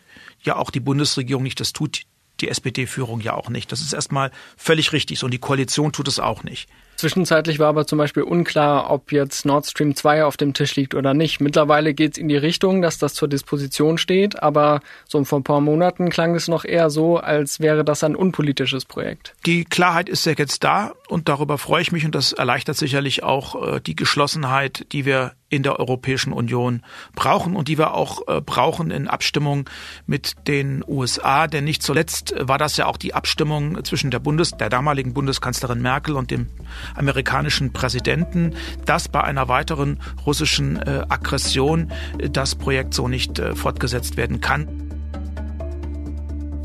ja 0.42 0.56
auch 0.56 0.72
die 0.72 0.80
Bundesregierung 0.80 1.44
nicht, 1.44 1.60
das 1.60 1.72
tut 1.72 2.06
die 2.40 2.48
SPD-Führung 2.48 3.20
ja 3.20 3.34
auch 3.34 3.48
nicht. 3.48 3.72
Das 3.72 3.80
ist 3.80 3.92
erstmal 3.92 4.30
völlig 4.56 4.92
richtig 4.92 5.18
so 5.18 5.26
und 5.26 5.32
die 5.32 5.38
Koalition 5.38 5.92
tut 5.92 6.08
es 6.08 6.20
auch 6.20 6.42
nicht. 6.42 6.68
Zwischenzeitlich 6.96 7.58
war 7.58 7.68
aber 7.68 7.86
zum 7.86 7.98
Beispiel 7.98 8.22
unklar, 8.22 8.90
ob 8.90 9.12
jetzt 9.12 9.44
Nord 9.44 9.66
Stream 9.66 9.94
2 9.94 10.24
auf 10.24 10.38
dem 10.38 10.54
Tisch 10.54 10.76
liegt 10.76 10.94
oder 10.94 11.12
nicht. 11.12 11.40
Mittlerweile 11.40 11.92
geht 11.92 12.12
es 12.12 12.18
in 12.18 12.28
die 12.28 12.38
Richtung, 12.38 12.80
dass 12.80 12.96
das 12.96 13.12
zur 13.12 13.28
Disposition 13.28 13.98
steht, 13.98 14.42
aber 14.42 14.80
so 15.06 15.22
vor 15.24 15.40
ein 15.40 15.44
paar 15.44 15.60
Monaten 15.60 16.08
klang 16.08 16.34
es 16.34 16.48
noch 16.48 16.64
eher 16.64 16.88
so, 16.88 17.18
als 17.18 17.60
wäre 17.60 17.84
das 17.84 18.02
ein 18.02 18.16
unpolitisches 18.16 18.86
Projekt. 18.86 19.34
Die 19.44 19.64
Klarheit 19.66 20.08
ist 20.08 20.24
ja 20.24 20.32
jetzt 20.32 20.64
da 20.64 20.94
und 21.08 21.28
darüber 21.28 21.58
freue 21.58 21.82
ich 21.82 21.92
mich 21.92 22.06
und 22.06 22.14
das 22.14 22.32
erleichtert 22.32 22.78
sicherlich 22.78 23.22
auch 23.22 23.74
äh, 23.74 23.80
die 23.80 23.94
Geschlossenheit, 23.94 24.86
die 24.92 25.04
wir 25.04 25.32
in 25.48 25.62
der 25.62 25.78
Europäischen 25.78 26.32
Union 26.32 26.82
brauchen 27.14 27.54
und 27.54 27.68
die 27.68 27.78
wir 27.78 27.94
auch 27.94 28.26
äh, 28.26 28.40
brauchen 28.40 28.90
in 28.90 29.08
Abstimmung 29.08 29.68
mit 30.06 30.34
den 30.48 30.82
USA. 30.86 31.46
Denn 31.46 31.64
nicht 31.64 31.82
zuletzt 31.82 32.34
war 32.38 32.58
das 32.58 32.76
ja 32.76 32.86
auch 32.86 32.96
die 32.96 33.14
Abstimmung 33.14 33.84
zwischen 33.84 34.10
der 34.10 34.18
Bundes, 34.18 34.52
der 34.52 34.70
damaligen 34.70 35.14
Bundeskanzlerin 35.14 35.80
Merkel 35.80 36.16
und 36.16 36.30
dem 36.30 36.48
amerikanischen 36.94 37.72
Präsidenten, 37.72 38.54
dass 38.84 39.08
bei 39.08 39.22
einer 39.22 39.48
weiteren 39.48 40.00
russischen 40.24 40.76
äh, 40.76 41.04
Aggression 41.08 41.92
äh, 42.18 42.28
das 42.28 42.54
Projekt 42.56 42.94
so 42.94 43.06
nicht 43.06 43.38
äh, 43.38 43.54
fortgesetzt 43.54 44.16
werden 44.16 44.40
kann. 44.40 44.86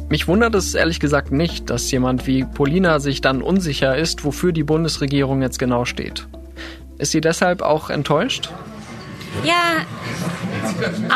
Mich 0.09 0.27
wundert 0.27 0.55
es 0.55 0.75
ehrlich 0.75 0.99
gesagt 0.99 1.31
nicht, 1.31 1.69
dass 1.69 1.89
jemand 1.89 2.27
wie 2.27 2.43
Polina 2.43 2.99
sich 2.99 3.21
dann 3.21 3.41
unsicher 3.41 3.95
ist, 3.95 4.25
wofür 4.25 4.51
die 4.51 4.63
Bundesregierung 4.63 5.41
jetzt 5.41 5.57
genau 5.57 5.85
steht. 5.85 6.27
Ist 6.97 7.11
sie 7.11 7.21
deshalb 7.21 7.61
auch 7.61 7.89
enttäuscht? 7.89 8.49
Ja, 9.43 9.85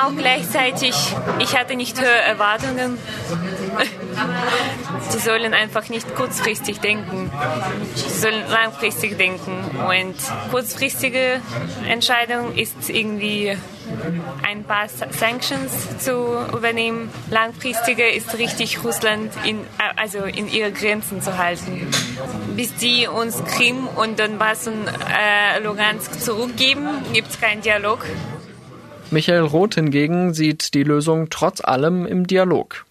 auch 0.04 0.15
gleichzeitig, 0.15 0.95
ich 1.39 1.58
hatte 1.58 1.75
nicht 1.75 1.99
höhere 1.99 2.21
Erwartungen. 2.21 2.97
Sie 5.10 5.19
sollen 5.19 5.54
einfach 5.54 5.89
nicht 5.89 6.15
kurzfristig 6.15 6.80
denken, 6.80 7.32
sie 7.95 8.10
sollen 8.10 8.43
langfristig 8.49 9.17
denken. 9.17 9.54
Und 9.88 10.15
kurzfristige 10.51 11.41
Entscheidung 11.88 12.56
ist 12.56 12.89
irgendwie 12.89 13.56
ein 14.43 14.63
paar 14.63 14.88
Sanctions 14.88 15.97
zu 15.99 16.12
übernehmen. 16.54 17.10
Langfristige 17.30 18.08
ist 18.08 18.38
richtig 18.38 18.84
Russland 18.84 19.32
in, 19.45 19.60
also 19.95 20.19
in 20.19 20.51
ihre 20.51 20.71
Grenzen 20.71 21.21
zu 21.21 21.38
halten. 21.38 21.88
Bis 22.56 22.75
die 22.75 23.08
uns 23.08 23.43
Krim 23.45 23.88
und 23.88 24.19
Donbass 24.19 24.67
und 24.67 24.88
äh, 24.88 25.60
Lugansk 25.63 26.19
zurückgeben, 26.19 26.88
gibt 27.13 27.30
es 27.30 27.39
keinen 27.39 27.62
Dialog. 27.62 28.06
Michael 29.12 29.41
Roth 29.41 29.75
hingegen 29.75 30.34
sieht 30.34 30.73
die 30.73 30.84
Lösung 30.84 31.30
trotz 31.30 31.62
allem 31.62 32.06
im 32.08 32.25
Dialog 32.25 32.86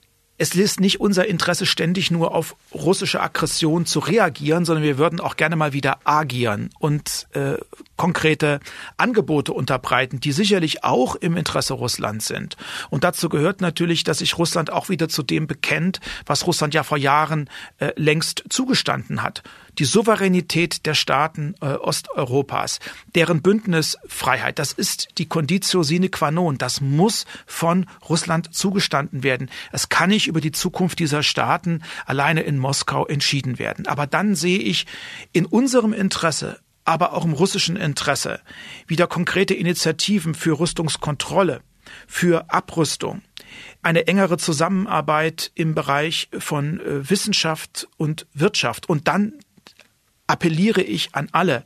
es 0.44 0.54
ist 0.54 0.78
nicht 0.78 1.00
unser 1.00 1.26
Interesse, 1.26 1.64
ständig 1.64 2.10
nur 2.10 2.34
auf 2.34 2.54
russische 2.74 3.22
Aggression 3.22 3.86
zu 3.86 3.98
reagieren, 3.98 4.66
sondern 4.66 4.84
wir 4.84 4.98
würden 4.98 5.18
auch 5.18 5.36
gerne 5.36 5.56
mal 5.56 5.72
wieder 5.72 6.00
agieren. 6.04 6.68
Und 6.78 7.28
äh, 7.32 7.54
konkrete 7.96 8.60
Angebote 8.96 9.52
unterbreiten, 9.52 10.20
die 10.20 10.32
sicherlich 10.32 10.84
auch 10.84 11.16
im 11.16 11.36
Interesse 11.36 11.74
Russlands 11.74 12.26
sind. 12.26 12.56
Und 12.90 13.04
dazu 13.04 13.28
gehört 13.28 13.60
natürlich, 13.60 14.04
dass 14.04 14.18
sich 14.18 14.38
Russland 14.38 14.72
auch 14.72 14.88
wieder 14.88 15.08
zu 15.08 15.22
dem 15.22 15.46
bekennt, 15.46 16.00
was 16.26 16.46
Russland 16.46 16.74
ja 16.74 16.82
vor 16.82 16.98
Jahren 16.98 17.48
äh, 17.78 17.92
längst 17.96 18.44
zugestanden 18.48 19.22
hat 19.22 19.42
die 19.78 19.84
Souveränität 19.84 20.86
der 20.86 20.94
Staaten 20.94 21.54
äh, 21.60 21.66
Osteuropas, 21.66 22.80
deren 23.14 23.42
Bündnisfreiheit, 23.42 24.58
das 24.58 24.72
ist 24.72 25.08
die 25.18 25.26
Conditio 25.26 25.82
sine 25.82 26.08
qua 26.08 26.30
non. 26.30 26.58
Das 26.58 26.80
muss 26.80 27.26
von 27.46 27.86
Russland 28.08 28.54
zugestanden 28.54 29.22
werden. 29.22 29.50
Es 29.72 29.88
kann 29.88 30.10
nicht 30.10 30.26
über 30.26 30.40
die 30.40 30.52
Zukunft 30.52 30.98
dieser 30.98 31.22
Staaten 31.22 31.82
alleine 32.06 32.42
in 32.42 32.58
Moskau 32.58 33.06
entschieden 33.06 33.58
werden. 33.58 33.86
Aber 33.86 34.06
dann 34.06 34.34
sehe 34.34 34.58
ich 34.58 34.86
in 35.32 35.46
unserem 35.46 35.92
Interesse 35.92 36.60
aber 36.84 37.14
auch 37.14 37.24
im 37.24 37.32
russischen 37.32 37.76
Interesse 37.76 38.40
wieder 38.86 39.06
konkrete 39.06 39.54
Initiativen 39.54 40.34
für 40.34 40.58
Rüstungskontrolle, 40.58 41.62
für 42.06 42.50
Abrüstung, 42.50 43.22
eine 43.82 44.06
engere 44.06 44.38
Zusammenarbeit 44.38 45.50
im 45.54 45.74
Bereich 45.74 46.28
von 46.38 46.80
äh, 46.80 47.08
Wissenschaft 47.08 47.88
und 47.96 48.26
Wirtschaft 48.34 48.88
und 48.88 49.08
dann 49.08 49.34
appelliere 50.26 50.82
ich 50.82 51.14
an 51.14 51.28
alle. 51.32 51.64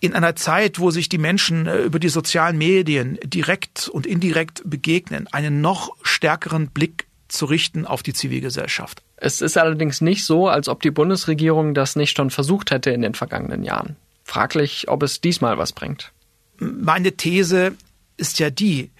In 0.00 0.14
einer 0.14 0.36
Zeit, 0.36 0.78
wo 0.78 0.90
sich 0.90 1.08
die 1.08 1.18
Menschen 1.18 1.66
äh, 1.66 1.78
über 1.78 1.98
die 1.98 2.08
sozialen 2.08 2.58
Medien 2.58 3.18
direkt 3.24 3.88
und 3.88 4.06
indirekt 4.06 4.62
begegnen, 4.64 5.26
einen 5.28 5.60
noch 5.60 5.96
stärkeren 6.02 6.68
Blick 6.68 7.07
zu 7.28 7.46
richten 7.46 7.86
auf 7.86 8.02
die 8.02 8.12
Zivilgesellschaft. 8.12 9.02
Es 9.16 9.40
ist 9.40 9.56
allerdings 9.56 10.00
nicht 10.00 10.24
so, 10.24 10.48
als 10.48 10.68
ob 10.68 10.82
die 10.82 10.90
Bundesregierung 10.90 11.74
das 11.74 11.96
nicht 11.96 12.16
schon 12.16 12.30
versucht 12.30 12.70
hätte 12.70 12.90
in 12.90 13.02
den 13.02 13.14
vergangenen 13.14 13.62
Jahren. 13.62 13.96
Fraglich, 14.24 14.88
ob 14.88 15.02
es 15.02 15.20
diesmal 15.20 15.58
was 15.58 15.72
bringt. 15.72 16.12
Meine 16.58 17.12
These 17.12 17.74
ist 18.16 18.38
ja 18.38 18.50
die, 18.50 18.90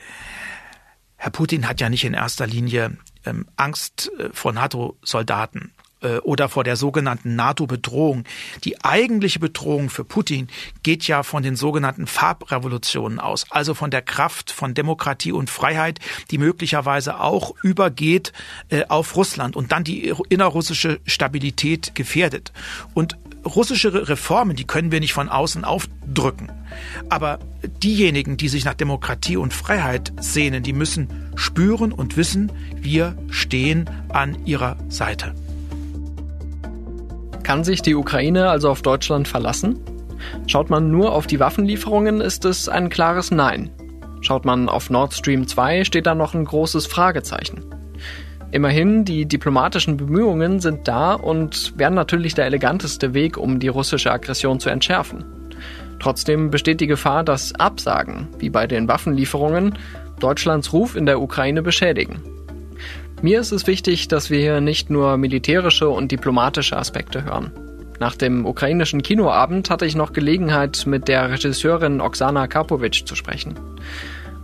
Herr 1.16 1.32
Putin 1.32 1.68
hat 1.68 1.80
ja 1.80 1.90
nicht 1.90 2.04
in 2.04 2.14
erster 2.14 2.46
Linie 2.46 2.96
ähm, 3.26 3.46
Angst 3.56 4.10
äh, 4.18 4.30
vor 4.32 4.52
NATO-Soldaten. 4.52 5.72
Äh, 6.00 6.18
oder 6.18 6.48
vor 6.48 6.62
der 6.62 6.76
sogenannten 6.76 7.34
NATO-Bedrohung. 7.34 8.24
Die 8.62 8.84
eigentliche 8.84 9.40
Bedrohung 9.40 9.90
für 9.90 10.04
Putin 10.04 10.48
geht 10.84 11.08
ja 11.08 11.24
von 11.24 11.42
den 11.42 11.56
sogenannten 11.56 12.06
Farbrevolutionen 12.06 13.18
aus, 13.18 13.46
also 13.50 13.74
von 13.74 13.90
der 13.90 14.02
Kraft 14.02 14.52
von 14.52 14.74
Demokratie 14.74 15.32
und 15.32 15.50
Freiheit, 15.50 15.98
die 16.30 16.38
möglicherweise 16.38 17.18
auch 17.18 17.54
übergeht 17.64 18.32
äh, 18.68 18.84
auf 18.88 19.16
Russland 19.16 19.56
und 19.56 19.72
dann 19.72 19.82
die 19.82 20.14
innerrussische 20.28 21.00
Stabilität 21.04 21.96
gefährdet. 21.96 22.52
Und 22.94 23.16
russische 23.44 24.08
Reformen, 24.08 24.54
die 24.54 24.66
können 24.66 24.92
wir 24.92 25.00
nicht 25.00 25.14
von 25.14 25.28
außen 25.28 25.64
aufdrücken. 25.64 26.52
Aber 27.08 27.40
diejenigen, 27.82 28.36
die 28.36 28.48
sich 28.48 28.64
nach 28.64 28.74
Demokratie 28.74 29.36
und 29.36 29.52
Freiheit 29.52 30.12
sehnen, 30.20 30.62
die 30.62 30.72
müssen 30.72 31.32
spüren 31.34 31.92
und 31.92 32.16
wissen, 32.16 32.52
wir 32.76 33.16
stehen 33.30 33.90
an 34.10 34.46
ihrer 34.46 34.76
Seite. 34.88 35.34
Kann 37.48 37.64
sich 37.64 37.80
die 37.80 37.94
Ukraine 37.94 38.50
also 38.50 38.68
auf 38.68 38.82
Deutschland 38.82 39.26
verlassen? 39.26 39.80
Schaut 40.46 40.68
man 40.68 40.90
nur 40.90 41.12
auf 41.12 41.26
die 41.26 41.40
Waffenlieferungen, 41.40 42.20
ist 42.20 42.44
es 42.44 42.68
ein 42.68 42.90
klares 42.90 43.30
Nein. 43.30 43.70
Schaut 44.20 44.44
man 44.44 44.68
auf 44.68 44.90
Nord 44.90 45.14
Stream 45.14 45.48
2, 45.48 45.84
steht 45.84 46.04
da 46.04 46.14
noch 46.14 46.34
ein 46.34 46.44
großes 46.44 46.86
Fragezeichen. 46.86 47.64
Immerhin, 48.50 49.06
die 49.06 49.24
diplomatischen 49.24 49.96
Bemühungen 49.96 50.60
sind 50.60 50.88
da 50.88 51.14
und 51.14 51.72
wären 51.78 51.94
natürlich 51.94 52.34
der 52.34 52.44
eleganteste 52.44 53.14
Weg, 53.14 53.38
um 53.38 53.60
die 53.60 53.68
russische 53.68 54.12
Aggression 54.12 54.60
zu 54.60 54.68
entschärfen. 54.68 55.24
Trotzdem 56.00 56.50
besteht 56.50 56.82
die 56.82 56.86
Gefahr, 56.86 57.24
dass 57.24 57.54
Absagen, 57.54 58.28
wie 58.38 58.50
bei 58.50 58.66
den 58.66 58.88
Waffenlieferungen, 58.88 59.78
Deutschlands 60.20 60.74
Ruf 60.74 60.96
in 60.96 61.06
der 61.06 61.22
Ukraine 61.22 61.62
beschädigen. 61.62 62.37
Mir 63.20 63.40
ist 63.40 63.50
es 63.50 63.66
wichtig, 63.66 64.06
dass 64.06 64.30
wir 64.30 64.38
hier 64.38 64.60
nicht 64.60 64.90
nur 64.90 65.16
militärische 65.16 65.88
und 65.88 66.12
diplomatische 66.12 66.76
Aspekte 66.76 67.24
hören. 67.24 67.50
Nach 67.98 68.14
dem 68.14 68.46
ukrainischen 68.46 69.02
Kinoabend 69.02 69.70
hatte 69.70 69.86
ich 69.86 69.96
noch 69.96 70.12
Gelegenheit, 70.12 70.84
mit 70.86 71.08
der 71.08 71.28
Regisseurin 71.28 72.00
Oksana 72.00 72.46
Karpovic 72.46 73.08
zu 73.08 73.16
sprechen. 73.16 73.54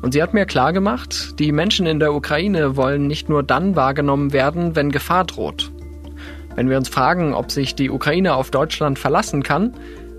Und 0.02 0.12
sie 0.12 0.20
hat 0.20 0.34
mir 0.34 0.44
klargemacht, 0.44 1.38
die 1.38 1.52
Menschen 1.52 1.86
in 1.86 2.00
der 2.00 2.12
Ukraine 2.14 2.76
wollen 2.76 3.06
nicht 3.06 3.28
nur 3.28 3.44
dann 3.44 3.76
wahrgenommen 3.76 4.32
werden, 4.32 4.74
wenn 4.74 4.90
Gefahr 4.90 5.24
droht. 5.24 5.70
Wenn 6.56 6.68
wir 6.68 6.76
uns 6.76 6.88
fragen, 6.88 7.32
ob 7.32 7.52
sich 7.52 7.76
die 7.76 7.90
Ukraine 7.90 8.34
auf 8.34 8.50
Deutschland 8.50 8.98
verlassen 8.98 9.44
kann, 9.44 9.74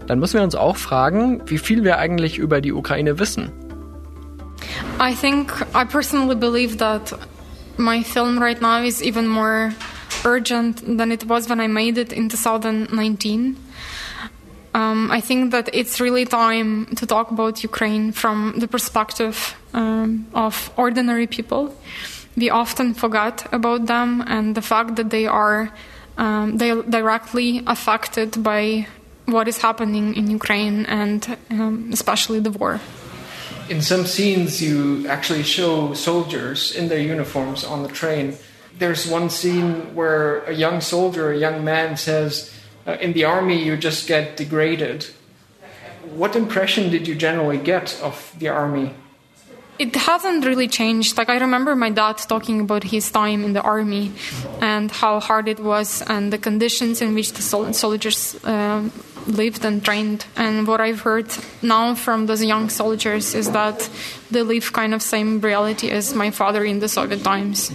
dann 0.08 0.20
müssen 0.20 0.36
wir 0.36 0.44
uns 0.44 0.56
auch 0.56 0.78
fragen, 0.78 1.42
wie 1.48 1.58
viel 1.58 1.84
wir 1.84 1.98
eigentlich 1.98 2.38
über 2.38 2.62
die 2.62 2.72
Ukraine 2.72 3.20
wissen. 3.20 3.52
I 4.98 5.14
think 5.14 5.52
I 5.76 5.84
personally 5.84 6.36
believe 6.36 6.78
that 6.78 7.18
my 7.78 8.04
film 8.04 8.40
right 8.40 8.60
now 8.62 8.82
is 8.82 9.04
even 9.04 9.28
more 9.28 9.74
urgent 10.24 10.98
than 10.98 11.12
it 11.12 11.26
was 11.26 11.50
when 11.50 11.60
I 11.60 11.68
made 11.68 11.98
it 11.98 12.14
in 12.14 12.30
2019. 12.30 13.58
Um, 14.74 15.10
I 15.10 15.22
think 15.22 15.52
that 15.52 15.70
it's 15.74 16.02
really 16.02 16.26
time 16.26 16.88
to 16.98 17.06
talk 17.06 17.32
about 17.32 17.64
Ukraine 17.64 18.12
from 18.12 18.56
the 18.58 18.68
perspective 18.68 19.56
um, 19.74 20.28
of 20.34 20.70
ordinary 20.76 21.28
people. 21.28 21.74
We 22.36 22.50
often 22.50 22.94
forget 22.94 23.48
about 23.54 23.86
them 23.86 24.22
and 24.28 24.54
the 24.54 24.62
fact 24.62 24.98
that 24.98 25.10
they 25.10 25.28
are 25.28 25.72
um, 26.18 26.58
they 26.58 26.72
directly 26.82 27.62
affected 27.68 28.42
by 28.42 28.88
what 29.26 29.48
is 29.48 29.58
happening 29.58 30.16
in 30.16 30.30
Ukraine 30.30 30.86
and 30.86 31.38
um, 31.50 31.90
especially 31.92 32.40
the 32.40 32.52
war. 32.52 32.80
In 33.68 33.82
some 33.82 34.06
scenes, 34.06 34.62
you 34.62 35.08
actually 35.08 35.42
show 35.42 35.94
soldiers 35.94 36.72
in 36.72 36.88
their 36.88 37.00
uniforms 37.00 37.64
on 37.64 37.82
the 37.82 37.90
train. 37.90 38.38
There's 38.78 39.08
one 39.08 39.30
scene 39.30 39.96
where 39.96 40.44
a 40.44 40.54
young 40.54 40.82
soldier, 40.82 41.32
a 41.32 41.38
young 41.38 41.64
man, 41.64 41.98
says, 41.98 42.54
uh, 42.86 42.98
In 43.02 43.14
the 43.14 43.24
army, 43.26 43.64
you 43.64 43.76
just 43.76 44.08
get 44.08 44.38
degraded. 44.38 45.08
What 46.14 46.36
impression 46.36 46.92
did 46.92 47.08
you 47.08 47.16
generally 47.16 47.58
get 47.58 48.00
of 48.04 48.36
the 48.38 48.50
army? 48.50 48.94
It 49.80 49.96
hasn't 49.96 50.46
really 50.46 50.68
changed. 50.68 51.18
Like, 51.18 51.30
I 51.30 51.38
remember 51.38 51.76
my 51.76 51.90
dad 51.90 52.18
talking 52.18 52.62
about 52.62 52.84
his 52.84 53.12
time 53.12 53.44
in 53.44 53.54
the 53.54 53.62
army 53.62 54.12
and 54.62 54.92
how 54.92 55.20
hard 55.20 55.50
it 55.50 55.60
was 55.60 56.02
and 56.04 56.32
the 56.32 56.38
conditions 56.38 57.02
in 57.02 57.16
which 57.16 57.34
the 57.34 57.42
sol- 57.42 57.74
soldiers 57.74 58.36
uh, 58.46 58.88
lived 59.28 59.66
and 59.66 59.84
trained. 59.84 60.26
And 60.36 60.68
what 60.68 60.82
I've 60.82 61.02
heard 61.02 61.28
now 61.62 61.96
from 61.96 62.26
those 62.26 62.44
young 62.44 62.70
soldiers 62.70 63.36
is 63.36 63.52
that 63.52 63.90
they 64.32 64.42
live 64.42 64.74
kind 64.74 64.94
of 64.94 65.02
same 65.02 65.42
reality 65.42 65.90
as 65.90 66.14
my 66.14 66.32
father 66.32 66.64
in 66.64 66.80
the 66.80 66.88
Soviet 66.88 67.24
times. 67.24 67.72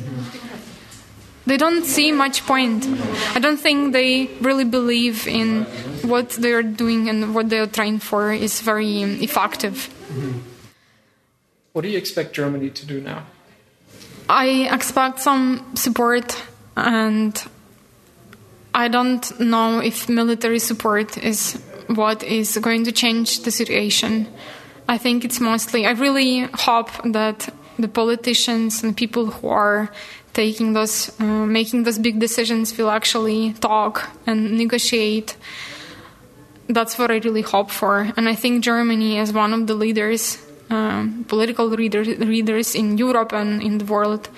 They 1.46 1.56
don't 1.56 1.84
see 1.84 2.12
much 2.12 2.46
point. 2.46 2.86
I 3.34 3.40
don't 3.40 3.58
think 3.58 3.92
they 3.92 4.26
really 4.40 4.64
believe 4.64 5.26
in 5.26 5.64
what 6.02 6.30
they're 6.30 6.62
doing 6.62 7.08
and 7.08 7.34
what 7.34 7.48
they're 7.48 7.66
trained 7.66 8.02
for 8.02 8.32
is 8.32 8.60
very 8.60 9.02
effective. 9.02 9.88
What 11.72 11.82
do 11.82 11.88
you 11.88 11.98
expect 11.98 12.34
Germany 12.34 12.70
to 12.70 12.86
do 12.86 13.00
now? 13.00 13.24
I 14.28 14.68
expect 14.70 15.18
some 15.20 15.74
support 15.74 16.40
and 16.76 17.42
I 18.74 18.88
don't 18.88 19.40
know 19.40 19.80
if 19.80 20.08
military 20.08 20.58
support 20.58 21.18
is 21.18 21.60
what 21.88 22.22
is 22.22 22.56
going 22.58 22.84
to 22.84 22.92
change 22.92 23.42
the 23.42 23.50
situation. 23.50 24.28
I 24.88 24.98
think 24.98 25.24
it's 25.24 25.40
mostly, 25.40 25.86
I 25.86 25.92
really 25.92 26.48
hope 26.54 26.90
that 27.04 27.48
the 27.78 27.88
politicians 27.88 28.82
and 28.82 28.96
people 28.96 29.26
who 29.26 29.48
are 29.48 29.90
taking 30.32 30.72
those, 30.72 31.10
uh, 31.20 31.24
making 31.24 31.82
those 31.82 31.98
big 31.98 32.20
decisions 32.20 32.76
will 32.76 32.90
actually 32.90 33.52
talk 33.54 34.08
and 34.26 34.56
negotiate. 34.56 35.36
That's 36.68 36.98
what 36.98 37.10
I 37.10 37.18
really 37.18 37.42
hope 37.42 37.70
for. 37.70 38.12
And 38.16 38.28
I 38.28 38.34
think 38.36 38.62
Germany, 38.62 39.18
as 39.18 39.32
one 39.32 39.52
of 39.52 39.66
the 39.66 39.74
leaders, 39.74 40.38
um, 40.70 41.24
political 41.26 41.66
leaders, 41.66 42.06
leaders 42.06 42.74
in 42.74 42.96
Europe 42.96 43.32
and 43.32 43.60
in 43.62 43.78
the 43.78 43.84
world, 43.84 44.28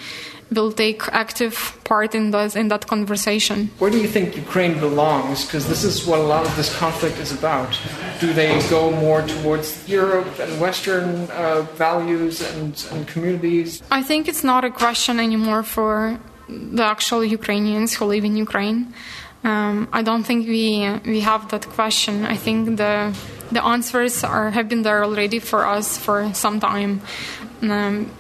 will 0.54 0.72
take 0.72 1.02
active 1.08 1.78
part 1.84 2.14
in 2.14 2.30
that 2.30 2.56
in 2.56 2.68
that 2.68 2.86
conversation. 2.86 3.70
Where 3.78 3.90
do 3.90 3.98
you 3.98 4.08
think 4.08 4.36
Ukraine 4.36 4.78
belongs? 4.78 5.44
Because 5.44 5.68
this 5.68 5.84
is 5.84 6.06
what 6.06 6.18
a 6.18 6.28
lot 6.34 6.46
of 6.46 6.54
this 6.56 6.74
conflict 6.76 7.18
is 7.18 7.32
about. 7.32 7.78
Do 8.20 8.32
they 8.32 8.50
go 8.68 8.90
more 8.90 9.22
towards 9.22 9.88
Europe 9.88 10.38
and 10.38 10.60
Western 10.60 11.30
uh, 11.30 11.62
values 11.74 12.40
and, 12.40 12.72
and 12.92 13.06
communities? 13.08 13.82
I 13.90 14.02
think 14.02 14.28
it's 14.28 14.44
not 14.44 14.64
a 14.64 14.70
question 14.70 15.18
anymore 15.18 15.62
for 15.62 16.18
the 16.48 16.84
actual 16.84 17.24
Ukrainians 17.24 17.94
who 17.94 18.04
live 18.04 18.24
in 18.24 18.36
Ukraine. 18.36 18.92
Um, 19.44 19.88
I 19.92 20.02
don't 20.02 20.22
think 20.22 20.46
we 20.46 20.66
we 21.04 21.20
have 21.20 21.48
that 21.50 21.68
question. 21.68 22.24
I 22.24 22.36
think 22.36 22.76
the 22.76 22.94
the 23.50 23.62
answers 23.64 24.22
are 24.24 24.50
have 24.50 24.68
been 24.68 24.82
there 24.82 25.04
already 25.04 25.40
for 25.40 25.66
us 25.66 25.98
for 25.98 26.32
some 26.32 26.60
time. 26.60 27.00
Um, 27.62 28.10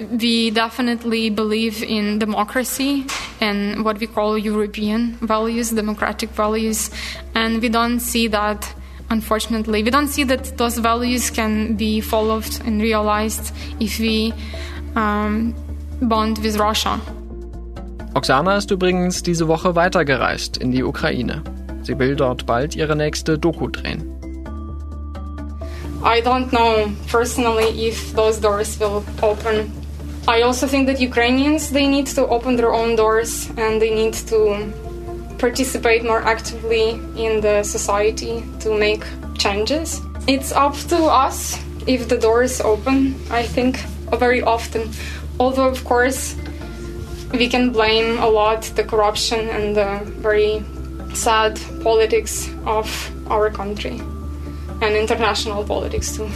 we 0.00 0.50
definitely 0.50 1.30
believe 1.30 1.82
in 1.82 2.18
democracy 2.18 3.06
and 3.40 3.84
what 3.84 3.98
we 3.98 4.06
call 4.06 4.38
European 4.38 5.16
values, 5.20 5.70
democratic 5.70 6.30
values, 6.30 6.90
and 7.34 7.60
we 7.62 7.68
don't 7.68 8.00
see 8.00 8.28
that. 8.28 8.74
Unfortunately, 9.08 9.84
we 9.84 9.90
don't 9.90 10.08
see 10.08 10.24
that 10.24 10.56
those 10.58 10.78
values 10.78 11.30
can 11.30 11.76
be 11.76 12.00
followed 12.00 12.48
and 12.66 12.82
realized 12.82 13.54
if 13.78 14.00
we 14.00 14.32
um, 14.96 15.54
bond 16.02 16.38
with 16.38 16.58
Russia. 16.58 17.00
Oksana 18.14 18.56
ist 18.56 18.70
übrigens 18.70 19.22
diese 19.22 19.46
Woche 19.46 19.76
weitergereist 19.76 20.56
in 20.56 20.72
die 20.72 20.82
Ukraine. 20.82 21.42
Sie 21.82 21.98
will 21.98 22.16
dort 22.16 22.46
bald 22.46 22.74
ihre 22.74 22.96
nächste 22.96 23.38
Doku 23.38 23.68
drehen. 23.68 24.10
I 26.02 26.20
don't 26.20 26.50
know 26.50 26.90
personally 27.10 27.88
if 27.88 28.14
those 28.14 28.40
doors 28.40 28.78
will 28.80 29.04
open. 29.22 29.70
I 30.28 30.42
also 30.42 30.66
think 30.66 30.86
that 30.88 31.00
Ukrainians 31.00 31.70
they 31.70 31.86
need 31.86 32.06
to 32.18 32.26
open 32.26 32.56
their 32.56 32.74
own 32.74 32.96
doors 32.96 33.48
and 33.56 33.80
they 33.80 33.94
need 33.94 34.14
to 34.32 34.72
participate 35.38 36.02
more 36.02 36.20
actively 36.22 36.98
in 37.16 37.40
the 37.40 37.62
society 37.62 38.42
to 38.60 38.76
make 38.76 39.04
changes. 39.38 40.00
It's 40.26 40.50
up 40.50 40.74
to 40.88 40.96
us 41.04 41.62
if 41.86 42.08
the 42.08 42.18
doors 42.18 42.60
open. 42.60 43.14
I 43.30 43.44
think 43.44 43.78
very 44.18 44.42
often, 44.42 44.90
although 45.38 45.68
of 45.68 45.84
course 45.84 46.34
we 47.32 47.48
can 47.48 47.70
blame 47.70 48.18
a 48.18 48.26
lot 48.26 48.62
the 48.74 48.82
corruption 48.82 49.48
and 49.48 49.76
the 49.76 50.00
very 50.20 50.64
sad 51.14 51.60
politics 51.84 52.50
of 52.64 52.88
our 53.30 53.48
country 53.50 54.00
and 54.82 54.96
international 54.96 55.62
politics 55.62 56.16
too. 56.16 56.28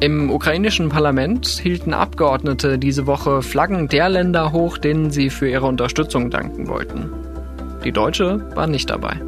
Im 0.00 0.30
ukrainischen 0.30 0.90
Parlament 0.90 1.48
hielten 1.48 1.92
Abgeordnete 1.92 2.78
diese 2.78 3.08
Woche 3.08 3.42
Flaggen 3.42 3.88
der 3.88 4.08
Länder 4.08 4.52
hoch, 4.52 4.78
denen 4.78 5.10
sie 5.10 5.28
für 5.28 5.48
ihre 5.48 5.66
Unterstützung 5.66 6.30
danken 6.30 6.68
wollten. 6.68 7.10
Die 7.84 7.90
deutsche 7.90 8.40
war 8.54 8.68
nicht 8.68 8.90
dabei. 8.90 9.20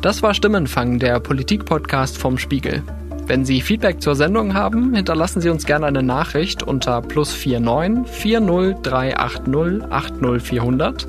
Das 0.00 0.22
war 0.22 0.32
Stimmenfang, 0.32 1.00
der 1.00 1.18
Politik-Podcast 1.18 2.16
vom 2.18 2.38
Spiegel. 2.38 2.84
Wenn 3.26 3.44
Sie 3.44 3.60
Feedback 3.60 4.00
zur 4.00 4.14
Sendung 4.14 4.54
haben, 4.54 4.94
hinterlassen 4.94 5.40
Sie 5.40 5.48
uns 5.48 5.66
gerne 5.66 5.86
eine 5.86 6.04
Nachricht 6.04 6.62
unter 6.62 7.02
plus 7.02 7.34
49 7.44 8.06
40 8.06 8.82
380 8.82 9.90
80400 9.90 11.08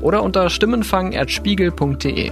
oder 0.00 0.22
unter 0.22 0.48
stimmenfang.spiegel.de. 0.48 2.30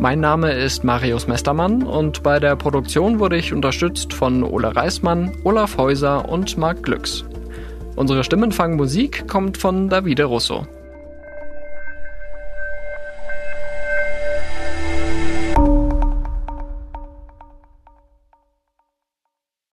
Mein 0.00 0.20
Name 0.20 0.52
ist 0.52 0.82
Marius 0.82 1.28
Mestermann 1.28 1.84
und 1.84 2.22
bei 2.22 2.40
der 2.40 2.56
Produktion 2.56 3.20
wurde 3.20 3.36
ich 3.36 3.52
unterstützt 3.52 4.12
von 4.12 4.42
Ole 4.42 4.74
Reismann, 4.74 5.32
Olaf 5.44 5.78
Häuser 5.78 6.28
und 6.28 6.58
Marc 6.58 6.82
Glücks. 6.82 7.24
Unsere 7.94 8.24
Stimmenfangmusik 8.24 9.28
kommt 9.28 9.56
von 9.56 9.88
Davide 9.88 10.24
Russo. 10.24 10.66